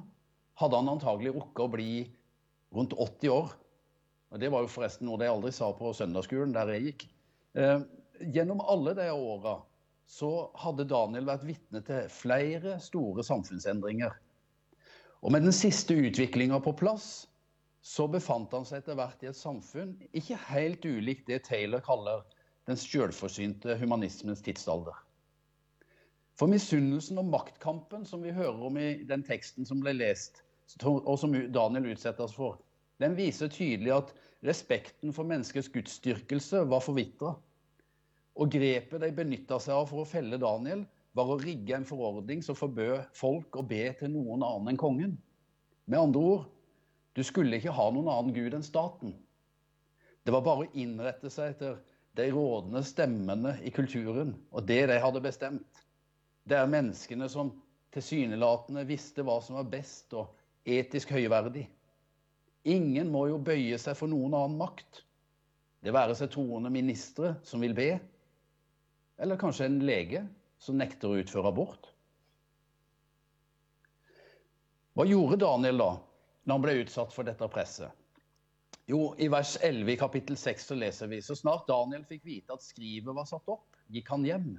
hadde 0.58 0.80
han 0.80 0.90
antagelig 0.90 1.36
rukket 1.36 1.64
å 1.66 1.72
bli 1.72 1.92
rundt 2.76 2.96
80 2.98 3.34
år. 3.34 3.54
Og 4.32 4.40
Det 4.42 4.52
var 4.52 4.64
jo 4.64 4.72
forresten 4.72 5.08
noe 5.08 5.20
de 5.22 5.30
aldri 5.30 5.54
sa 5.56 5.70
på 5.76 5.94
søndagsskolen 5.96 6.56
der 6.56 6.74
jeg 6.74 6.86
gikk. 6.88 7.08
Eh, 7.60 7.84
gjennom 8.34 8.64
alle 8.66 8.96
de 8.98 9.08
åra 9.14 9.60
så 10.08 10.50
hadde 10.58 10.88
Daniel 10.88 11.28
vært 11.28 11.46
vitne 11.48 11.84
til 11.86 12.08
flere 12.12 12.78
store 12.84 13.24
samfunnsendringer. 13.28 14.16
Og 15.22 15.34
med 15.34 15.44
den 15.44 15.56
siste 15.56 15.96
utviklinga 15.96 16.60
på 16.64 16.74
plass, 16.80 17.28
så 17.88 18.04
befant 18.12 18.52
han 18.52 18.66
seg 18.68 18.82
etter 18.82 18.98
hvert 19.00 19.22
i 19.24 19.30
et 19.30 19.38
samfunn 19.38 19.94
ikke 20.18 20.38
helt 20.50 20.84
ulikt 20.86 21.30
det 21.30 21.46
Taylor 21.48 21.84
kaller 21.86 22.26
den 22.68 22.80
sjølforsynte 22.80 23.78
humanismens 23.80 24.44
tidsalder. 24.44 24.96
For 26.38 26.52
misunnelsen 26.52 27.18
og 27.22 27.30
maktkampen 27.32 28.04
som 28.06 28.26
vi 28.26 28.36
hører 28.36 28.66
om 28.68 28.76
i 28.78 28.90
den 29.08 29.24
teksten 29.26 29.66
som 29.66 29.80
ble 29.82 29.96
lest, 29.96 30.44
og 30.84 31.16
som 31.18 31.34
Daniel 31.56 31.88
utsettes 31.94 32.36
for, 32.36 32.60
den 33.00 33.16
viser 33.18 33.50
tydelig 33.54 33.94
at 33.96 34.12
respekten 34.46 35.16
for 35.16 35.30
menneskets 35.30 35.72
gudsdyrkelse 35.72 36.66
var 36.70 36.84
forvitra. 36.84 37.32
Og 38.38 38.52
grepet 38.54 39.02
de 39.02 39.14
benytta 39.16 39.62
seg 39.64 39.80
av 39.80 39.88
for 39.90 40.04
å 40.04 40.10
felle 40.10 40.38
Daniel, 40.42 40.84
var 41.18 41.32
å 41.32 41.40
rigge 41.40 41.74
en 41.74 41.88
forordning 41.88 42.44
som 42.46 42.58
forbød 42.58 43.08
folk 43.18 43.58
å 43.58 43.66
be 43.66 43.88
til 43.98 44.12
noen 44.14 44.44
annen 44.46 44.74
enn 44.74 44.82
kongen. 44.82 45.16
Med 45.88 46.04
andre 46.04 46.22
ord, 46.36 46.46
du 47.18 47.24
skulle 47.26 47.58
ikke 47.58 47.74
ha 47.74 47.88
noen 47.90 48.12
annen 48.14 48.34
gud 48.36 48.54
enn 48.54 48.66
staten. 48.66 49.16
Det 50.22 50.34
var 50.36 50.44
bare 50.46 50.68
å 50.68 50.74
innrette 50.78 51.32
seg 51.34 51.56
etter 51.56 51.80
de 52.18 52.28
rådende 52.30 52.84
stemmene 52.86 53.56
i 53.66 53.72
kulturen 53.74 54.36
og 54.52 54.68
det 54.70 54.84
de 54.92 55.00
hadde 55.02 55.24
bestemt. 55.26 55.82
Det 56.46 56.60
er 56.60 56.70
menneskene 56.70 57.26
som 57.32 57.50
tilsynelatende 57.96 58.86
visste 58.86 59.26
hva 59.26 59.40
som 59.42 59.58
var 59.58 59.66
best 59.72 60.14
og 60.14 60.30
etisk 60.70 61.16
høyverdig. 61.16 61.66
Ingen 62.70 63.10
må 63.10 63.26
jo 63.32 63.42
bøye 63.42 63.82
seg 63.82 63.98
for 63.98 64.12
noen 64.12 64.36
annen 64.38 64.62
makt. 64.62 65.02
Det 65.82 65.94
være 65.96 66.14
seg 66.20 66.30
troende 66.34 66.70
ministre 66.74 67.34
som 67.48 67.66
vil 67.66 67.74
be, 67.78 67.96
eller 69.18 69.42
kanskje 69.42 69.72
en 69.72 69.82
lege 69.88 70.22
som 70.62 70.78
nekter 70.78 71.10
å 71.10 71.22
utføre 71.24 71.50
abort. 71.50 71.90
Hva 74.98 75.06
gjorde 75.10 75.42
Daniel 75.42 75.82
da, 75.82 75.94
når 76.48 76.56
han 76.56 76.66
ble 76.66 76.76
utsatt 76.82 77.14
for 77.14 77.28
dette 77.28 77.52
presset? 77.52 77.92
Jo, 78.88 79.12
I 79.20 79.28
vers 79.28 79.58
11 79.60 79.94
i 79.94 80.00
kapittel 80.00 80.40
6 80.40 80.70
så 80.72 80.76
leser 80.80 81.12
vi 81.12 81.22
så 81.22 81.36
snart 81.36 81.68
Daniel 81.68 82.08
fikk 82.08 82.24
vite 82.26 82.56
at 82.56 82.64
skrivet 82.64 83.16
var 83.16 83.28
satt 83.28 83.48
opp, 83.52 83.68
gikk 83.92 84.10
han 84.16 84.26
hjem. 84.26 84.52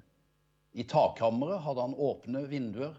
I 0.76 0.85
takkammeret 0.85 1.64
hadde 1.64 1.87
han 1.88 1.97
åpne 1.97 2.45
vinduer 2.50 2.92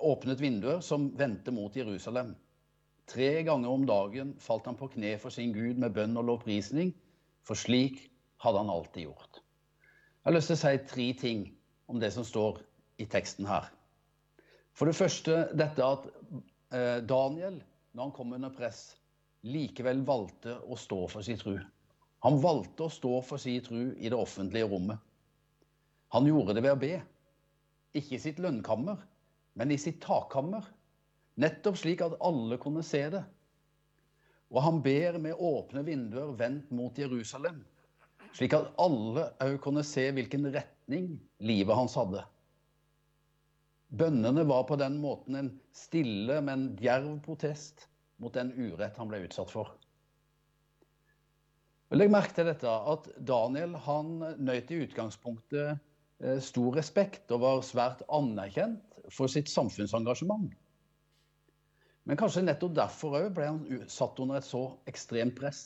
åpnet 0.00 0.40
vinduer 0.40 0.80
som 0.80 1.10
vendte 1.16 1.52
mot 1.52 1.76
Jerusalem. 1.76 2.34
Tre 3.10 3.42
ganger 3.42 3.68
om 3.68 3.86
dagen 3.86 4.34
falt 4.40 4.66
han 4.66 4.78
på 4.78 4.88
kne 4.94 5.16
for 5.18 5.34
sin 5.34 5.52
Gud 5.52 5.80
med 5.82 5.94
bønn 5.96 6.16
og 6.18 6.28
lovprisning, 6.28 6.92
for 7.44 7.58
slik 7.58 8.06
hadde 8.40 8.62
han 8.62 8.72
alltid 8.72 9.08
gjort. 9.08 9.40
Jeg 10.20 10.28
har 10.28 10.36
lyst 10.36 10.52
til 10.52 10.58
å 10.58 10.62
si 10.62 10.74
tre 10.92 11.08
ting 11.20 11.44
om 11.90 12.00
det 12.00 12.12
som 12.14 12.26
står 12.26 12.60
i 13.00 13.08
teksten 13.10 13.48
her. 13.48 13.70
For 14.76 14.86
det 14.86 14.96
første 14.96 15.42
dette 15.56 15.84
at 15.84 16.06
eh, 16.76 17.00
Daniel, 17.04 17.58
når 17.92 18.06
han 18.06 18.14
kom 18.14 18.32
under 18.36 18.52
press, 18.54 18.96
likevel 19.46 20.02
valgte 20.06 20.56
å 20.68 20.76
stå 20.78 21.04
for 21.10 21.26
sin 21.26 21.38
tru. 21.40 21.56
Han 22.24 22.36
valgte 22.42 22.86
å 22.86 22.92
stå 22.92 23.14
for 23.24 23.40
sin 23.40 23.62
tru 23.64 23.94
i 23.96 24.10
det 24.12 24.18
offentlige 24.18 24.68
rommet. 24.68 25.00
Han 26.12 26.26
gjorde 26.26 26.56
det 26.56 26.64
ved 26.66 26.74
å 26.74 26.80
be. 26.80 26.94
Ikke 27.96 28.16
i 28.16 28.22
sitt 28.22 28.38
lønnkammer, 28.42 28.98
men 29.58 29.72
i 29.72 29.78
sitt 29.80 30.00
takkammer. 30.04 30.66
Nettopp 31.40 31.78
slik 31.80 32.02
at 32.04 32.18
alle 32.26 32.58
kunne 32.60 32.82
se 32.86 33.02
det. 33.14 33.22
Og 34.50 34.62
han 34.64 34.80
ber 34.82 35.18
med 35.22 35.38
åpne 35.38 35.84
vinduer 35.86 36.34
vendt 36.38 36.72
mot 36.74 36.96
Jerusalem, 36.98 37.60
slik 38.34 38.54
at 38.58 38.72
alle 38.82 39.28
òg 39.42 39.56
kunne 39.62 39.84
se 39.86 40.08
hvilken 40.14 40.48
retning 40.50 41.12
livet 41.46 41.78
hans 41.78 41.94
hadde. 41.98 42.24
Bønnene 43.90 44.44
var 44.46 44.68
på 44.68 44.78
den 44.78 45.00
måten 45.02 45.36
en 45.38 45.50
stille, 45.74 46.38
men 46.46 46.70
djerv 46.78 47.16
protest 47.24 47.88
mot 48.22 48.34
den 48.36 48.52
urett 48.54 48.98
han 49.00 49.10
ble 49.10 49.24
utsatt 49.26 49.50
for. 49.50 49.72
Legg 51.90 52.12
merke 52.12 52.36
til 52.36 52.46
dette 52.46 52.70
at 52.70 53.08
Daniel 53.26 53.74
han 53.88 54.12
nøt 54.38 54.70
i 54.70 54.78
utgangspunktet 54.84 55.72
eh, 56.22 56.38
stor 56.38 56.76
respekt 56.78 57.32
og 57.34 57.42
var 57.42 57.64
svært 57.66 58.04
anerkjent 58.06 59.00
for 59.10 59.30
sitt 59.32 59.50
samfunnsengasjement. 59.50 60.52
Men 62.06 62.18
kanskje 62.20 62.44
nettopp 62.46 62.76
derfor 62.78 63.18
òg 63.18 63.32
ble 63.34 63.48
han 63.48 63.88
satt 63.90 64.22
under 64.22 64.38
et 64.38 64.46
så 64.46 64.62
ekstremt 64.90 65.34
press. 65.38 65.64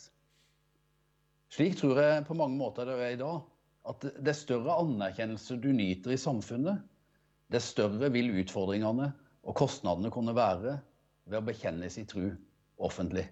Slik 1.52 1.76
tror 1.78 2.00
jeg 2.00 2.24
på 2.24 2.36
mange 2.38 2.56
måter 2.56 2.88
det 2.88 2.96
er 2.96 3.14
i 3.18 3.20
dag. 3.20 3.44
At 3.84 4.08
det 4.24 4.32
større 4.38 4.78
anerkjennelse 4.80 5.58
du 5.60 5.68
nyter 5.76 6.14
i 6.14 6.20
samfunnet, 6.20 6.80
det 7.54 7.62
større 7.62 8.10
vil 8.12 8.32
utfordringene 8.42 9.12
og 9.44 9.56
kostnadene 9.58 10.10
kunne 10.12 10.34
være 10.36 10.78
ved 11.28 11.38
å 11.38 11.46
bekjenne 11.46 11.90
sin 11.92 12.08
tru 12.10 12.26
offentlig. 12.82 13.26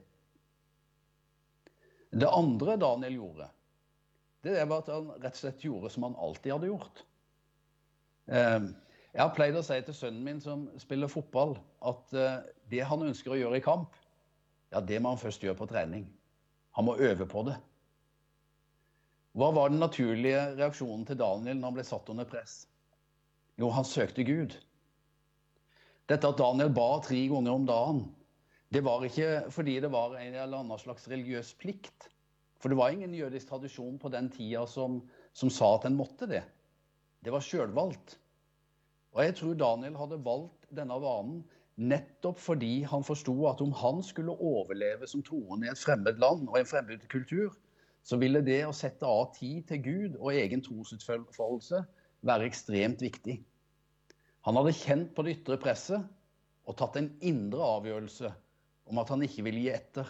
Det 2.13 2.29
andre 2.29 2.77
Daniel 2.81 3.17
gjorde, 3.17 3.49
det 4.45 4.61
var 4.69 4.83
at 4.83 4.91
han 4.93 5.11
rett 5.17 5.35
og 5.35 5.41
slett 5.41 5.65
gjorde 5.65 5.91
som 5.93 6.07
han 6.07 6.17
alltid 6.21 6.55
hadde 6.55 6.71
gjort. 6.71 7.03
Eh, 8.31 8.71
jeg 9.13 9.21
har 9.21 9.35
pleid 9.37 9.57
å 9.59 9.65
si 9.65 9.77
til 9.85 9.97
sønnen 9.97 10.25
min 10.25 10.41
som 10.41 10.65
spiller 10.81 11.11
fotball, 11.13 11.59
at 11.85 12.15
uh, 12.17 12.39
det 12.73 12.81
han 12.89 13.03
ønsker 13.05 13.35
å 13.35 13.37
gjøre 13.37 13.59
i 13.61 13.65
kamp, 13.65 13.99
ja, 14.73 14.81
det 14.81 15.03
må 15.05 15.13
han 15.13 15.21
først 15.21 15.43
gjøre 15.45 15.59
på 15.59 15.69
trening. 15.69 16.07
Han 16.79 16.87
må 16.89 16.95
øve 16.97 17.27
på 17.29 17.43
det. 17.45 17.59
Hva 19.37 19.51
var 19.53 19.69
den 19.69 19.83
naturlige 19.85 20.47
reaksjonen 20.57 21.05
til 21.09 21.21
Daniel 21.21 21.59
når 21.59 21.69
han 21.69 21.77
ble 21.77 21.85
satt 21.85 22.09
under 22.13 22.29
press? 22.29 22.63
Jo, 23.61 23.69
han 23.75 23.85
søkte 23.85 24.25
Gud. 24.25 24.55
Dette 26.09 26.29
at 26.29 26.41
Daniel 26.41 26.73
ba 26.75 26.97
tre 27.05 27.21
ganger 27.31 27.53
om 27.53 27.67
dagen, 27.69 28.03
det 28.73 28.81
var 28.85 29.05
ikke 29.05 29.51
fordi 29.53 29.77
det 29.85 29.91
var 29.93 30.17
en 30.17 30.35
eller 30.35 30.63
annen 30.63 30.81
slags 30.81 31.05
religiøs 31.13 31.53
plikt. 31.61 32.09
For 32.63 32.73
det 32.73 32.79
var 32.79 32.95
ingen 32.95 33.15
jødisk 33.15 33.51
tradisjon 33.51 33.99
på 34.01 34.09
den 34.09 34.31
tida 34.33 34.65
som, 34.71 35.01
som 35.35 35.51
sa 35.51 35.75
at 35.77 35.89
en 35.89 35.99
måtte 35.99 36.29
det. 36.31 36.45
Det 37.25 37.33
var 37.35 37.45
sjølvalgt. 37.45 38.17
Og 39.13 39.25
jeg 39.27 39.35
tror 39.37 39.59
Daniel 39.61 39.99
hadde 40.01 40.23
valgt 40.25 40.71
denne 40.73 40.97
vanen 41.03 41.43
nettopp 41.77 42.41
fordi 42.41 42.83
han 42.89 43.05
forsto 43.05 43.35
at 43.51 43.61
om 43.65 43.73
han 43.77 44.01
skulle 44.05 44.37
overleve 44.41 45.09
som 45.09 45.25
troende 45.25 45.69
i 45.69 45.73
et 45.73 45.81
fremmed 45.81 46.21
land 46.23 46.49
og 46.49 46.59
en 46.59 46.69
fremmed 46.69 47.05
kultur, 47.13 47.53
så 48.03 48.17
ville 48.19 48.41
det 48.45 48.63
å 48.67 48.75
sette 48.77 49.07
av 49.07 49.35
tid 49.37 49.67
til 49.69 49.83
Gud 49.85 50.17
og 50.21 50.33
egen 50.35 50.65
trosutfoldelse 50.65 51.83
være 52.27 52.49
ekstremt 52.49 53.03
viktig. 53.03 53.39
Han 54.47 54.59
hadde 54.59 54.75
kjent 54.75 55.13
på 55.15 55.25
det 55.27 55.37
ytre 55.39 55.59
presset 55.63 56.03
og 56.67 56.79
tatt 56.79 56.99
en 56.99 57.11
indre 57.25 57.67
avgjørelse 57.79 58.31
om 58.91 58.99
at 59.03 59.13
han 59.15 59.23
ikke 59.27 59.45
ville 59.47 59.63
gi 59.65 59.71
etter. 59.75 60.09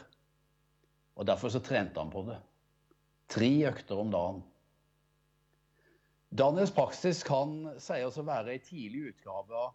Og 1.17 1.29
Derfor 1.29 1.53
så 1.53 1.61
trente 1.65 2.01
han 2.01 2.13
på 2.13 2.25
det. 2.29 2.39
Tre 3.33 3.51
økter 3.69 4.01
om 4.01 4.13
dagen. 4.13 4.41
Daniels 6.33 6.73
praksis 6.73 7.21
kan 7.29 7.75
sies 7.81 8.17
å 8.17 8.25
være 8.25 8.55
ei 8.55 8.63
tidlig 8.65 9.11
utgave 9.11 9.59
av 9.67 9.75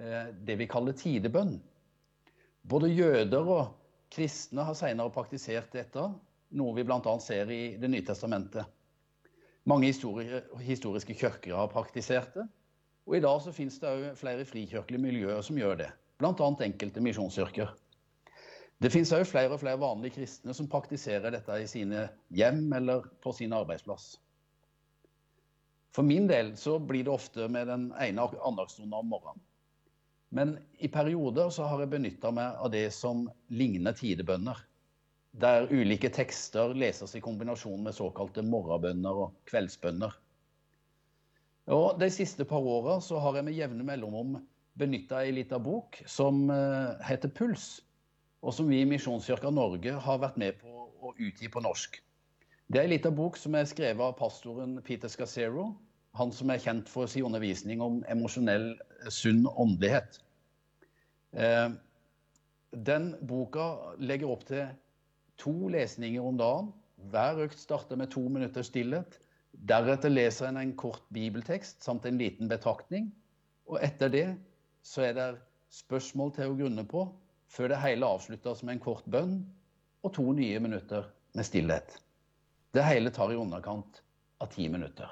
eh, 0.00 0.30
det 0.32 0.56
vi 0.56 0.68
kaller 0.70 0.96
tidebønn. 0.96 1.58
Både 2.68 2.88
jøder 2.88 3.50
og 3.52 3.74
kristne 4.12 4.64
har 4.64 4.76
senere 4.76 5.12
praktisert 5.12 5.68
dette, 5.76 6.06
noe 6.56 6.76
vi 6.76 6.84
bl.a. 6.88 7.14
ser 7.20 7.52
i 7.52 7.76
Det 7.80 7.92
nye 7.92 8.04
testamentet. 8.08 8.64
Mange 9.66 9.88
historiske 9.90 11.14
kirker 11.14 11.56
har 11.56 11.72
praktisert 11.72 12.34
det. 12.36 12.46
Og 13.08 13.16
i 13.16 13.24
dag 13.24 13.40
så 13.40 13.52
finnes 13.56 13.78
det 13.80 13.88
òg 13.88 14.06
flere 14.20 14.44
frikirkelige 14.44 15.00
miljøer 15.00 15.42
som 15.44 15.58
gjør 15.58 15.78
det. 15.80 15.88
Bl.a. 16.20 16.48
enkelte 16.64 17.00
misjonskirker. 17.00 17.72
Det 18.78 18.92
finnes 18.94 19.12
òg 19.16 19.24
flere 19.26 19.56
og 19.56 19.62
flere 19.62 19.80
vanlige 19.80 20.20
kristne 20.20 20.54
som 20.54 20.68
praktiserer 20.70 21.32
dette 21.34 21.56
i 21.58 21.66
sine 21.70 22.04
hjem 22.30 22.68
eller 22.78 23.08
på 23.24 23.32
sin 23.34 23.56
arbeidsplass. 23.56 24.18
For 25.96 26.06
min 26.06 26.28
del 26.30 26.52
så 26.60 26.76
blir 26.78 27.06
det 27.08 27.14
ofte 27.14 27.48
med 27.50 27.66
den 27.72 27.88
ene 27.98 28.28
andagsstunden 28.44 28.94
om 28.94 29.08
morgenen. 29.10 29.42
Men 30.30 30.58
i 30.78 30.90
perioder 30.92 31.48
så 31.50 31.66
har 31.70 31.80
jeg 31.80 31.94
benytta 31.94 32.30
meg 32.36 32.60
av 32.60 32.70
det 32.70 32.90
som 32.92 33.24
ligner 33.48 33.96
tidebønner 33.96 34.60
der 35.32 35.68
ulike 35.70 36.10
tekster 36.14 36.72
leses 36.74 37.14
i 37.14 37.20
kombinasjon 37.20 37.82
med 37.84 37.96
såkalte 37.96 38.42
morgenbønner 38.42 39.24
og 39.24 39.34
kveldsbønner. 39.50 40.14
Og 41.68 42.00
De 42.00 42.08
siste 42.10 42.44
par 42.48 42.64
åra 42.64 42.96
har 43.20 43.36
jeg 43.36 43.44
med 43.44 43.58
jevne 43.58 43.84
mellomrom 43.84 44.38
benytta 44.78 45.20
ei 45.24 45.34
lita 45.34 45.58
bok 45.58 45.98
som 46.06 46.48
eh, 46.50 46.96
heter 47.04 47.28
Puls, 47.34 47.82
og 48.40 48.54
som 48.54 48.68
vi 48.70 48.80
i 48.80 48.88
Misjonskirka 48.88 49.50
Norge 49.50 49.92
har 49.92 50.20
vært 50.22 50.38
med 50.40 50.60
på 50.62 50.86
å 51.02 51.12
utgi 51.18 51.50
på 51.50 51.60
norsk. 51.60 51.98
Det 52.68 52.80
er 52.80 52.86
ei 52.86 52.94
lita 52.94 53.10
bok 53.10 53.36
som 53.36 53.56
er 53.58 53.68
skrevet 53.68 54.00
av 54.04 54.16
pastoren 54.18 54.78
Peter 54.86 55.10
Scassero, 55.12 55.72
han 56.16 56.32
som 56.32 56.50
er 56.50 56.62
kjent 56.62 56.88
for 56.88 57.10
sin 57.10 57.26
undervisning 57.28 57.82
om 57.84 58.00
emosjonell 58.08 58.70
sunn 59.12 59.44
åndelighet. 59.48 60.20
Eh, 61.36 61.68
den 62.72 63.12
boka 63.28 63.94
legger 64.00 64.32
opp 64.32 64.46
til 64.48 64.68
to 65.38 65.54
lesninger 65.72 66.24
om 66.24 66.38
dagen. 66.38 66.72
Hver 67.12 67.44
økt 67.46 67.58
starter 67.58 67.98
med 67.98 68.10
to 68.12 68.24
minutters 68.28 68.70
stillhet. 68.72 69.20
Deretter 69.68 70.12
leser 70.12 70.48
en 70.48 70.60
en 70.60 70.74
kort 70.76 71.04
bibeltekst 71.14 71.82
samt 71.82 72.06
en 72.06 72.18
liten 72.18 72.48
betraktning. 72.48 73.12
Og 73.66 73.78
etter 73.82 74.08
det 74.12 74.26
så 74.82 75.04
er 75.08 75.14
det 75.14 75.28
spørsmål 75.74 76.32
til 76.34 76.50
å 76.50 76.58
grunne 76.58 76.84
på, 76.88 77.06
før 77.48 77.72
det 77.72 77.80
hele 77.82 78.08
avsluttes 78.08 78.62
med 78.62 78.76
en 78.76 78.84
kort 78.84 79.06
bønn 79.06 79.40
og 80.04 80.12
to 80.16 80.24
nye 80.32 80.60
minutter 80.60 81.08
med 81.34 81.46
stillhet. 81.46 81.98
Det 82.74 82.84
hele 82.84 83.10
tar 83.10 83.32
i 83.32 83.38
underkant 83.40 84.02
av 84.40 84.50
ti 84.52 84.68
minutter. 84.68 85.08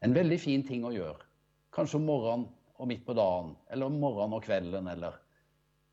En 0.00 0.14
veldig 0.16 0.38
fin 0.40 0.62
ting 0.66 0.84
å 0.86 0.94
gjøre. 0.94 1.26
Kanskje 1.74 1.98
om 2.00 2.06
morgenen 2.08 2.46
og 2.80 2.88
midt 2.88 3.02
på 3.06 3.14
dagen, 3.14 3.52
eller 3.70 3.90
om 3.90 3.98
morgenen 4.00 4.38
og 4.38 4.44
kvelden, 4.46 4.88
eller 4.88 5.18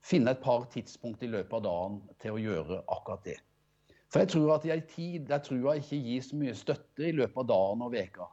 finne 0.08 0.32
et 0.32 0.42
par 0.44 0.66
tidspunkt 0.72 1.24
i 1.24 1.30
løpet 1.32 1.58
av 1.60 1.66
dagen 1.66 2.00
til 2.24 2.36
å 2.36 2.42
gjøre 2.42 2.80
akkurat 2.88 3.26
det. 3.28 3.38
For 4.08 4.24
jeg 4.24 4.32
tror 4.32 4.54
at 4.56 4.66
i 4.68 4.72
en 4.72 4.86
tid 4.88 5.26
der 5.28 5.44
trua 5.44 5.76
ikke 5.80 6.00
gir 6.00 6.24
så 6.24 6.38
mye 6.40 6.56
støtte 6.56 7.10
i 7.10 7.16
løpet 7.16 7.42
av 7.44 7.50
dagen 7.50 7.84
og 7.84 7.92
veka, 7.92 8.30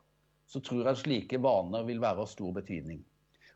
så 0.46 0.62
tror 0.62 0.86
jeg 0.86 1.00
slike 1.00 1.40
vaner 1.42 1.86
vil 1.88 2.02
være 2.02 2.22
av 2.22 2.30
stor 2.30 2.54
betydning. 2.54 3.02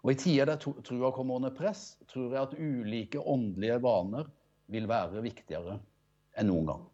Og 0.03 0.13
i 0.13 0.19
tider 0.19 0.51
der 0.51 0.59
trua 0.59 1.13
kommer 1.15 1.39
under 1.39 1.55
press, 1.55 1.93
tror 2.11 2.35
jeg 2.35 2.43
at 2.43 2.59
ulike 2.59 3.23
åndelige 3.23 3.79
vaner 3.85 4.31
vil 4.73 4.89
være 4.91 5.23
viktigere 5.25 5.79
enn 6.39 6.51
noen 6.51 6.71
gang. 6.73 6.85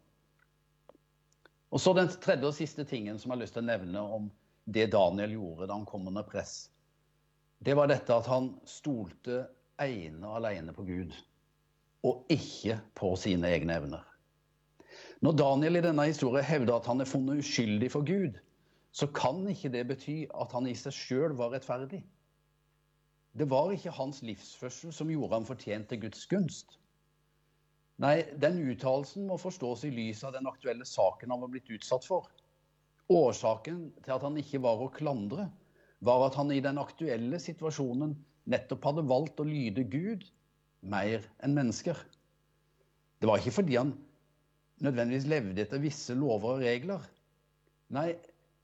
Og 1.74 1.80
så 1.82 1.92
Den 1.96 2.12
tredje 2.22 2.46
og 2.46 2.54
siste 2.54 2.84
tingen 2.86 3.18
som 3.18 3.30
jeg 3.30 3.36
har 3.36 3.42
lyst 3.42 3.56
til 3.56 3.64
å 3.64 3.70
nevne 3.70 4.04
om 4.18 4.28
det 4.64 4.92
Daniel 4.92 5.32
gjorde 5.34 5.66
da 5.66 5.74
han 5.74 5.88
kom 5.88 6.06
under 6.08 6.24
press, 6.26 6.70
det 7.64 7.74
var 7.76 7.88
dette 7.88 8.12
at 8.12 8.28
han 8.28 8.52
stolte 8.68 9.46
ene 9.82 10.28
og 10.28 10.38
alene 10.38 10.74
på 10.74 10.84
Gud, 10.86 11.14
og 12.04 12.26
ikke 12.32 12.78
på 12.94 13.14
sine 13.18 13.48
egne 13.50 13.78
evner. 13.80 14.02
Når 15.24 15.36
Daniel 15.40 15.78
i 15.78 15.84
denne 15.84 16.04
historien 16.06 16.44
hevder 16.44 16.76
at 16.76 16.86
han 16.90 17.00
er 17.00 17.08
funnet 17.08 17.40
uskyldig 17.40 17.90
for 17.92 18.06
Gud, 18.06 18.36
så 18.94 19.08
kan 19.10 19.40
ikke 19.50 19.72
det 19.72 19.86
bety 19.88 20.18
at 20.30 20.52
han 20.54 20.68
i 20.70 20.74
seg 20.78 20.94
sjøl 20.94 21.34
var 21.38 21.54
rettferdig. 21.54 22.02
Det 23.34 23.48
var 23.50 23.72
ikke 23.74 23.94
hans 23.96 24.20
livsførsel 24.22 24.92
som 24.94 25.10
gjorde 25.10 25.34
ham 25.34 25.46
fortjent 25.48 25.88
til 25.90 26.04
Guds 26.04 26.26
gunst. 26.30 26.76
Nei, 28.02 28.20
den 28.42 28.60
uttalelsen 28.70 29.26
må 29.26 29.38
forstås 29.38 29.82
i 29.88 29.90
lys 29.94 30.22
av 30.26 30.34
den 30.36 30.46
aktuelle 30.50 30.86
saken 30.86 31.34
han 31.34 31.42
var 31.42 31.50
blitt 31.50 31.72
utsatt 31.74 32.06
for. 32.06 32.28
Årsaken 33.10 33.80
til 34.04 34.14
at 34.14 34.22
han 34.22 34.38
ikke 34.38 34.62
var 34.62 34.82
å 34.82 34.92
klandre, 34.94 35.48
var 36.04 36.26
at 36.28 36.38
han 36.38 36.52
i 36.54 36.62
den 36.62 36.78
aktuelle 36.78 37.40
situasjonen 37.42 38.14
nettopp 38.50 38.84
hadde 38.88 39.06
valgt 39.08 39.40
å 39.40 39.48
lyde 39.48 39.86
Gud 39.90 40.24
mer 40.84 41.24
enn 41.44 41.56
mennesker. 41.56 41.98
Det 43.20 43.28
var 43.30 43.40
ikke 43.40 43.56
fordi 43.58 43.78
han 43.78 43.94
nødvendigvis 44.84 45.28
levde 45.30 45.62
etter 45.64 45.82
visse 45.82 46.16
lover 46.18 46.58
og 46.58 46.64
regler. 46.64 47.04
Nei, 47.94 48.10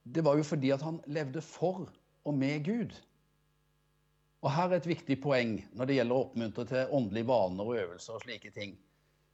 det 0.03 0.23
var 0.25 0.37
jo 0.37 0.45
fordi 0.45 0.73
at 0.75 0.83
han 0.85 0.99
levde 1.09 1.41
for 1.45 1.87
og 2.25 2.37
med 2.37 2.65
Gud. 2.65 2.93
Og 4.41 4.49
her 4.53 4.71
er 4.71 4.79
et 4.79 4.89
viktig 4.89 5.19
poeng 5.21 5.59
når 5.77 5.89
det 5.89 5.97
gjelder 5.97 6.17
å 6.17 6.25
oppmuntre 6.25 6.65
til 6.69 6.95
åndelige 6.97 7.29
vaner 7.29 7.67
og 7.67 7.77
øvelser 7.77 8.17
og 8.17 8.23
slike 8.25 8.53
ting. 8.55 8.73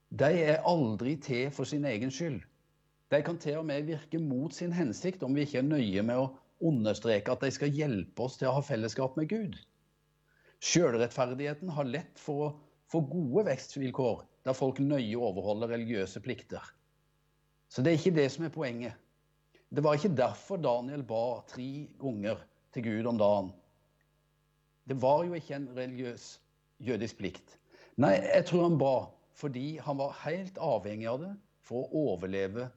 De 0.10 0.28
er 0.44 0.64
aldri 0.68 1.16
til 1.24 1.52
for 1.52 1.68
sin 1.68 1.86
egen 1.88 2.12
skyld. 2.12 2.42
De 3.12 3.22
kan 3.24 3.40
til 3.40 3.60
og 3.62 3.66
med 3.68 3.88
virke 3.88 4.20
mot 4.20 4.54
sin 4.56 4.74
hensikt 4.76 5.24
om 5.24 5.36
vi 5.36 5.46
ikke 5.48 5.62
er 5.62 5.68
nøye 5.68 6.04
med 6.04 6.20
å 6.20 6.32
understreke 6.68 7.32
at 7.32 7.44
de 7.44 7.52
skal 7.56 7.72
hjelpe 7.72 8.24
oss 8.24 8.36
til 8.40 8.50
å 8.50 8.58
ha 8.58 8.64
fellesskap 8.64 9.16
med 9.20 9.30
Gud. 9.32 9.56
Sjølrettferdigheten 10.64 11.70
har 11.70 11.90
lett 11.90 12.20
for 12.20 12.46
å 12.46 12.54
få 12.92 13.02
gode 13.12 13.46
vekstvilkår 13.50 14.24
der 14.48 14.56
folk 14.58 14.80
nøye 14.80 15.20
overholder 15.20 15.74
religiøse 15.76 16.22
plikter. 16.24 16.64
Så 17.68 17.84
det 17.84 17.92
er 17.92 18.00
ikke 18.00 18.16
det 18.16 18.28
som 18.32 18.48
er 18.48 18.54
poenget. 18.54 18.96
Det 19.70 19.84
var 19.84 19.98
ikke 19.98 20.16
derfor 20.16 20.62
Daniel 20.64 21.04
ba 21.04 21.42
tre 21.50 21.88
ganger 22.00 22.40
til 22.74 22.86
Gud 22.88 23.10
om 23.12 23.20
dagen. 23.20 23.50
Det 24.88 24.96
var 25.04 25.26
jo 25.28 25.36
ikke 25.36 25.58
en 25.58 25.68
religiøs 25.76 26.30
jødisk 26.88 27.20
plikt. 27.20 27.58
Nei, 28.00 28.16
jeg 28.24 28.46
tror 28.48 28.70
han 28.70 28.80
ba 28.80 28.96
fordi 29.38 29.78
han 29.84 30.00
var 30.00 30.16
helt 30.24 30.58
avhengig 30.64 31.10
av 31.12 31.20
det 31.22 31.34
for 31.68 31.84
å 31.84 32.06
overleve 32.14 32.70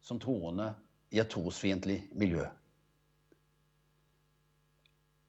som 0.00 0.20
troende 0.22 0.70
i 1.12 1.18
et 1.20 1.28
trosfiendtlig 1.32 1.98
miljø. 2.16 2.46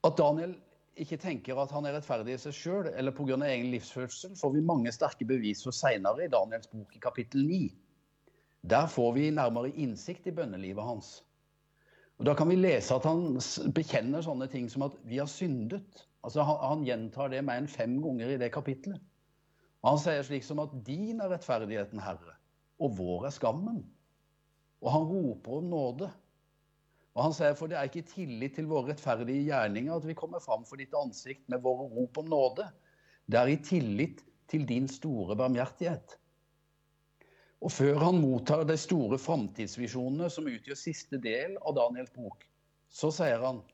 At 0.06 0.16
Daniel 0.16 0.54
ikke 1.02 1.18
tenker 1.22 1.58
at 1.62 1.72
han 1.74 1.86
er 1.86 1.94
rettferdig 1.96 2.34
i 2.34 2.40
seg 2.42 2.54
sjøl 2.56 2.88
eller 2.90 3.14
pga. 3.14 3.38
egen 3.46 3.70
livsførsel, 3.72 4.34
får 4.36 4.52
vi 4.54 4.64
mange 4.64 4.92
sterke 4.92 5.26
bevis 5.28 5.62
for 5.64 5.76
seinere 5.76 6.24
i 6.26 6.32
Daniels 6.32 6.70
bok 6.72 6.96
i 6.96 7.02
kapittel 7.02 7.46
9. 7.46 7.60
Der 8.68 8.86
får 8.90 9.12
vi 9.14 9.30
nærmere 9.30 9.70
innsikt 9.70 10.26
i 10.26 10.34
bønnelivet 10.34 10.84
hans. 10.84 11.10
Og 12.18 12.26
Da 12.26 12.34
kan 12.34 12.48
vi 12.50 12.56
lese 12.56 12.94
at 12.94 13.04
han 13.06 13.38
bekjenner 13.74 14.24
sånne 14.26 14.48
ting 14.50 14.68
som 14.68 14.82
at 14.82 14.96
'vi 15.04 15.18
har 15.18 15.26
syndet'. 15.30 16.06
Altså 16.24 16.42
Han, 16.42 16.84
gjentar 16.84 17.28
det 17.28 17.44
mer 17.44 17.58
enn 17.58 17.68
fem 17.68 18.02
ganger 18.02 18.34
i 18.34 18.38
det 18.38 18.52
kapittelet. 18.52 19.00
Han 19.84 19.98
sier 19.98 20.22
slik 20.22 20.42
som 20.42 20.58
at 20.58 20.70
'din 20.84 21.20
er 21.20 21.30
rettferdigheten, 21.30 22.00
Herre, 22.00 22.34
og 22.80 22.98
vår 22.98 23.26
er 23.26 23.30
skammen'. 23.30 23.84
Og 24.82 24.92
han 24.92 25.02
roper 25.02 25.52
om 25.52 25.64
nåde. 25.64 26.10
Og 27.18 27.24
han 27.24 27.34
sier, 27.34 27.56
for 27.58 27.66
det 27.66 27.74
er 27.74 27.88
ikke 27.88 28.06
tillit 28.06 28.54
til 28.54 28.68
våre 28.70 28.92
rettferdige 28.92 29.48
gjerninger 29.48 29.90
at 29.90 30.04
vi 30.06 30.14
kommer 30.14 30.38
fram 30.38 30.62
for 30.68 30.78
ditt 30.78 30.94
ansikt 30.94 31.48
med 31.50 31.64
våre 31.64 31.88
rop 31.90 32.20
om 32.22 32.28
nåde. 32.30 32.68
Det 33.26 33.40
er 33.40 33.50
i 33.50 33.58
tillit 33.58 34.22
til 34.48 34.62
din 34.68 34.86
store 34.86 35.34
barmhjertighet. 35.36 36.14
Og 37.58 37.74
før 37.74 37.98
han 38.04 38.20
mottar 38.22 38.62
de 38.68 38.78
store 38.78 39.18
framtidsvisjonene 39.18 40.30
som 40.30 40.46
utgjør 40.46 40.78
siste 40.78 41.18
del 41.18 41.58
av 41.58 41.74
Daniels 41.74 42.14
bok, 42.14 42.46
så 42.86 43.10
sier 43.10 43.42
han 43.42 43.64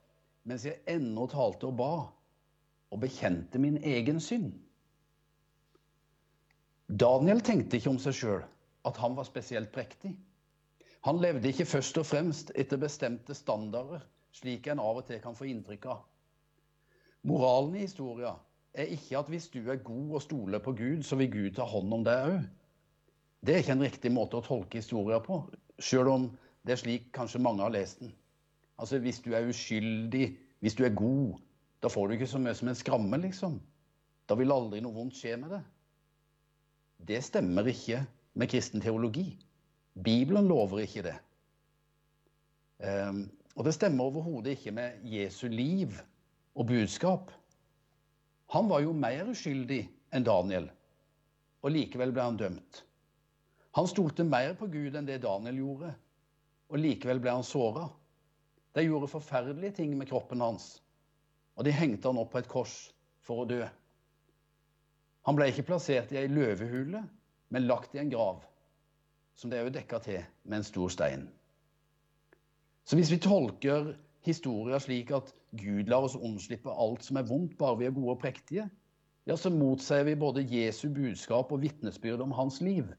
mens 0.48 0.64
jeg 0.64 0.80
ennå 0.88 1.28
talte 1.28 1.68
og 1.68 1.76
ba 1.76 1.92
og 2.00 3.02
bekjente 3.04 3.60
min 3.60 3.76
egen 3.84 4.24
synd. 4.24 4.54
Daniel 6.88 7.44
tenkte 7.44 7.76
ikke 7.76 7.92
om 7.92 8.00
seg 8.00 8.16
sjøl 8.16 8.42
at 8.88 9.04
han 9.04 9.20
var 9.20 9.28
spesielt 9.28 9.72
prektig. 9.76 10.14
Han 11.04 11.20
levde 11.20 11.50
ikke 11.50 11.66
først 11.68 11.98
og 12.00 12.06
fremst 12.08 12.52
etter 12.56 12.80
bestemte 12.80 13.34
standarder, 13.36 14.00
slik 14.32 14.70
en 14.72 14.80
av 14.80 15.02
og 15.02 15.04
til 15.08 15.20
kan 15.20 15.36
få 15.36 15.50
inntrykk 15.50 15.90
av. 15.92 15.98
Moralen 17.28 17.76
i 17.76 17.84
historien 17.84 18.40
er 18.72 18.88
ikke 18.96 19.18
at 19.20 19.28
hvis 19.28 19.50
du 19.52 19.60
er 19.68 19.82
god 19.84 20.14
og 20.16 20.22
stoler 20.24 20.62
på 20.64 20.72
Gud, 20.72 21.02
så 21.04 21.16
vil 21.20 21.30
Gud 21.32 21.50
ta 21.58 21.66
hånd 21.68 21.92
om 21.92 22.06
deg 22.08 22.30
òg. 22.30 22.40
Det 23.44 23.54
er 23.54 23.60
ikke 23.60 23.76
en 23.76 23.84
riktig 23.84 24.12
måte 24.16 24.40
å 24.40 24.44
tolke 24.44 24.80
historien 24.80 25.20
på, 25.24 25.42
sjøl 25.78 26.08
om 26.08 26.26
det 26.64 26.72
er 26.72 26.80
slik 26.80 27.10
kanskje 27.12 27.42
mange 27.44 27.60
har 27.60 27.72
lest 27.74 28.00
den. 28.00 28.14
Altså 28.80 28.98
Hvis 28.98 29.20
du 29.20 29.34
er 29.36 29.48
uskyldig, 29.48 30.26
hvis 30.60 30.74
du 30.74 30.84
er 30.88 30.96
god, 30.96 31.36
da 31.84 31.92
får 31.92 32.08
du 32.08 32.14
ikke 32.16 32.32
så 32.32 32.40
mye 32.40 32.56
som 32.56 32.68
en 32.72 32.80
skramme, 32.80 33.20
liksom. 33.20 33.60
Da 34.24 34.40
vil 34.40 34.52
aldri 34.52 34.80
noe 34.80 34.96
vondt 34.96 35.20
skje 35.20 35.36
med 35.36 35.52
det. 35.52 35.64
Det 37.12 37.24
stemmer 37.24 37.68
ikke 37.68 38.06
med 38.32 38.48
kristen 38.48 38.80
teologi. 38.80 39.34
Bibelen 39.94 40.48
lover 40.50 40.82
ikke 40.82 41.04
det. 41.06 41.14
Um, 42.82 43.28
og 43.54 43.66
det 43.68 43.74
stemmer 43.76 44.08
overhodet 44.10 44.56
ikke 44.56 44.72
med 44.74 45.04
Jesu 45.06 45.46
liv 45.48 45.94
og 46.54 46.66
budskap. 46.66 47.30
Han 48.54 48.68
var 48.70 48.82
jo 48.82 48.92
mer 48.92 49.30
uskyldig 49.30 49.84
enn 50.14 50.26
Daniel, 50.26 50.66
og 51.62 51.74
likevel 51.74 52.12
ble 52.14 52.26
han 52.26 52.38
dømt. 52.38 52.82
Han 53.74 53.88
stolte 53.90 54.26
mer 54.26 54.54
på 54.58 54.68
Gud 54.70 54.94
enn 54.98 55.06
det 55.06 55.22
Daniel 55.22 55.60
gjorde, 55.62 55.92
og 56.70 56.82
likevel 56.82 57.22
ble 57.22 57.36
han 57.38 57.46
såra. 57.46 57.86
De 58.74 58.82
gjorde 58.82 59.10
forferdelige 59.10 59.78
ting 59.78 59.94
med 59.98 60.10
kroppen 60.10 60.42
hans, 60.42 60.82
og 61.54 61.66
de 61.66 61.74
hengte 61.74 62.10
han 62.10 62.18
opp 62.18 62.32
på 62.34 62.42
et 62.42 62.50
kors 62.50 62.74
for 63.22 63.42
å 63.42 63.48
dø. 63.50 63.62
Han 65.24 65.38
ble 65.38 65.48
ikke 65.50 65.66
plassert 65.70 66.12
i 66.12 66.18
ei 66.20 66.30
løvehule, 66.30 67.04
men 67.54 67.68
lagt 67.70 67.94
i 67.94 68.02
en 68.02 68.10
grav, 68.12 68.42
som 69.34 69.50
det 69.50 69.58
er 69.58 69.66
jo 69.66 69.74
dekka 69.74 70.00
til 70.04 70.22
med 70.44 70.60
en 70.60 70.66
stor 70.66 70.92
stein. 70.92 71.28
Så 72.84 72.96
hvis 72.96 73.10
vi 73.12 73.20
tolker 73.22 73.94
historien 74.24 74.80
slik 74.80 75.10
at 75.16 75.32
Gud 75.56 75.90
lar 75.90 76.06
oss 76.06 76.16
unnslippe 76.16 76.72
alt 76.72 77.04
som 77.04 77.16
er 77.16 77.28
vondt, 77.28 77.56
bare 77.58 77.78
vi 77.80 77.88
er 77.88 77.94
gode 77.96 78.16
og 78.16 78.20
prektige, 78.22 78.68
ja, 79.26 79.36
så 79.36 79.50
motsier 79.50 80.04
vi 80.04 80.18
både 80.20 80.44
Jesu 80.44 80.88
budskap 80.92 81.52
og 81.52 81.62
vitnesbyrd 81.62 82.20
om 82.20 82.34
hans 82.36 82.60
liv. 82.60 82.90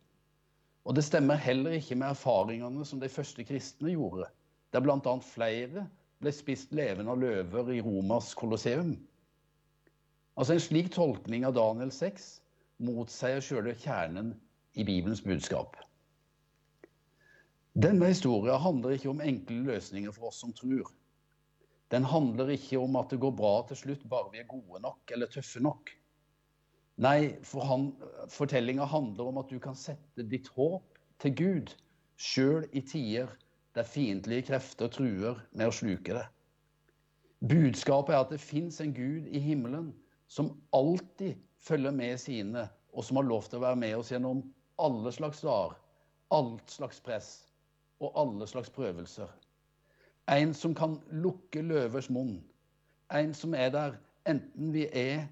Og 0.85 0.95
det 0.95 1.05
stemmer 1.05 1.37
heller 1.41 1.77
ikke 1.77 1.97
med 1.97 2.07
erfaringene 2.13 2.85
som 2.85 3.01
de 3.01 3.09
første 3.09 3.45
kristne 3.45 3.93
gjorde, 3.93 4.29
der 4.73 4.81
bl.a. 4.81 5.15
flere 5.21 5.85
ble 6.21 6.33
spist 6.33 6.73
levende 6.73 7.13
av 7.13 7.21
løver 7.21 7.71
i 7.73 7.81
Romas 7.85 8.33
kolosseum. 8.37 8.95
Altså 10.35 10.55
En 10.55 10.65
slik 10.65 10.91
tolkning 10.93 11.45
av 11.45 11.55
Daniel 11.55 11.93
6 11.93 12.25
motsier 12.83 13.41
sjøle 13.43 13.75
kjernen 13.79 14.33
i 14.75 14.83
Bibelens 14.83 15.23
budskap. 15.23 15.77
Denne 17.75 18.07
historien 18.07 18.61
handler 18.63 18.93
ikke 18.95 19.09
om 19.11 19.19
enkle 19.19 19.57
løsninger 19.67 20.13
for 20.15 20.29
oss 20.29 20.37
som 20.39 20.53
tror. 20.55 20.87
Den 21.91 22.05
handler 22.07 22.53
ikke 22.53 22.79
om 22.79 22.95
at 22.95 23.11
det 23.11 23.19
går 23.19 23.33
bra 23.35 23.55
til 23.67 23.75
slutt 23.81 24.05
bare 24.07 24.29
vi 24.31 24.39
er 24.39 24.47
gode 24.47 24.79
nok 24.79 25.11
eller 25.11 25.27
tøffe 25.27 25.59
nok. 25.59 25.89
Nei, 27.03 27.35
for 27.43 27.67
han, 27.67 27.89
fortellinga 28.31 28.85
handler 28.87 29.27
om 29.27 29.41
at 29.41 29.51
du 29.51 29.59
kan 29.59 29.75
sette 29.75 30.23
ditt 30.31 30.47
håp 30.55 31.01
til 31.19 31.33
Gud 31.35 31.73
sjøl 32.15 32.63
i 32.71 32.79
tider 32.87 33.33
der 33.75 33.83
fiendtlige 33.83 34.45
krefter 34.53 34.87
truer 34.87 35.41
med 35.51 35.67
å 35.67 35.75
sluke 35.75 36.15
det. 36.15 36.23
Budskapet 37.43 38.15
er 38.15 38.21
at 38.23 38.31
det 38.31 38.39
fins 38.39 38.79
en 38.79 38.93
Gud 38.95 39.27
i 39.27 39.41
himmelen 39.43 39.89
som 40.31 40.53
alltid 40.71 41.35
følger 41.59 41.91
med 41.91 42.15
sine, 42.23 42.69
og 42.95 43.03
som 43.03 43.19
har 43.19 43.27
lov 43.27 43.49
til 43.49 43.59
å 43.59 43.65
være 43.65 43.81
med 43.83 43.97
oss 43.99 44.13
gjennom 44.15 44.45
alle 44.79 45.11
slags 45.11 45.43
dager, 45.43 45.75
alt 46.31 46.71
slags 46.71 47.03
press 47.03 47.33
og 47.99 48.13
alle 48.21 48.47
slags 48.47 48.69
prøvelser. 48.69 49.27
En 50.31 50.53
som 50.53 50.75
kan 50.75 50.97
lukke 51.11 51.61
løvers 51.61 52.09
munn. 52.09 52.39
En 53.13 53.33
som 53.33 53.53
er 53.53 53.69
der 53.69 53.97
enten 54.27 54.73
vi 54.73 54.87
er 54.91 55.27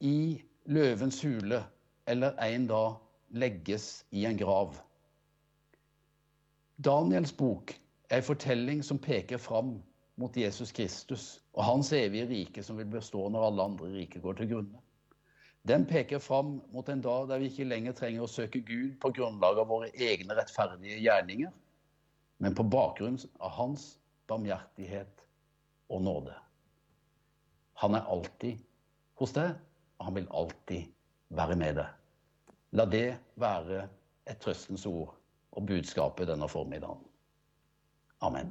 i 0.00 0.40
løvens 0.64 1.22
hule, 1.22 1.62
eller 2.06 2.36
en 2.42 2.66
da 2.66 2.82
legges 3.30 4.06
i 4.10 4.24
en 4.24 4.38
grav. 4.38 4.74
Daniels 6.84 7.32
bok 7.32 7.74
er 8.10 8.16
en 8.16 8.22
fortelling 8.22 8.84
som 8.84 8.98
peker 8.98 9.38
fram 9.38 9.78
mot 10.16 10.36
Jesus 10.36 10.72
Kristus 10.72 11.42
og 11.52 11.64
hans 11.64 11.92
evige 11.92 12.28
rike 12.28 12.62
som 12.62 12.78
vil 12.78 12.86
bestå 12.90 13.28
når 13.28 13.46
alle 13.46 13.62
andre 13.62 13.90
rike 13.92 14.20
går 14.20 14.38
til 14.38 14.50
grunne. 14.52 14.80
Den 15.68 15.84
peker 15.86 16.18
fram 16.18 16.60
mot 16.72 16.88
en 16.88 17.02
dag 17.04 17.28
der 17.28 17.38
vi 17.38 17.50
ikke 17.50 17.66
lenger 17.68 17.92
trenger 17.92 18.24
å 18.24 18.30
søke 18.30 18.62
Gud 18.64 18.94
på 19.02 19.10
grunnlag 19.18 19.58
av 19.58 19.68
våre 19.68 19.90
egne 19.94 20.36
rettferdige 20.38 21.00
gjerninger, 21.02 21.50
men 22.38 22.54
på 22.54 22.62
bakgrunn 22.62 23.18
av 23.38 23.50
hans 23.58 23.90
barmhjertighet 24.30 25.24
og 25.88 26.02
nåde. 26.04 26.34
Han 27.82 27.94
er 27.94 28.10
alltid 28.10 28.58
hos 29.18 29.34
deg, 29.34 29.54
og 29.98 30.08
han 30.08 30.18
vil 30.18 30.30
alltid 30.40 30.90
være 31.34 31.56
med 31.58 31.78
deg. 31.80 31.94
La 32.78 32.84
det 32.86 33.16
være 33.40 33.86
et 34.28 34.40
trøstens 34.42 34.86
ord 34.86 35.14
og 35.56 35.66
budskapet 35.66 36.28
denne 36.28 36.48
formiddagen. 36.50 37.02
Amen. 38.20 38.50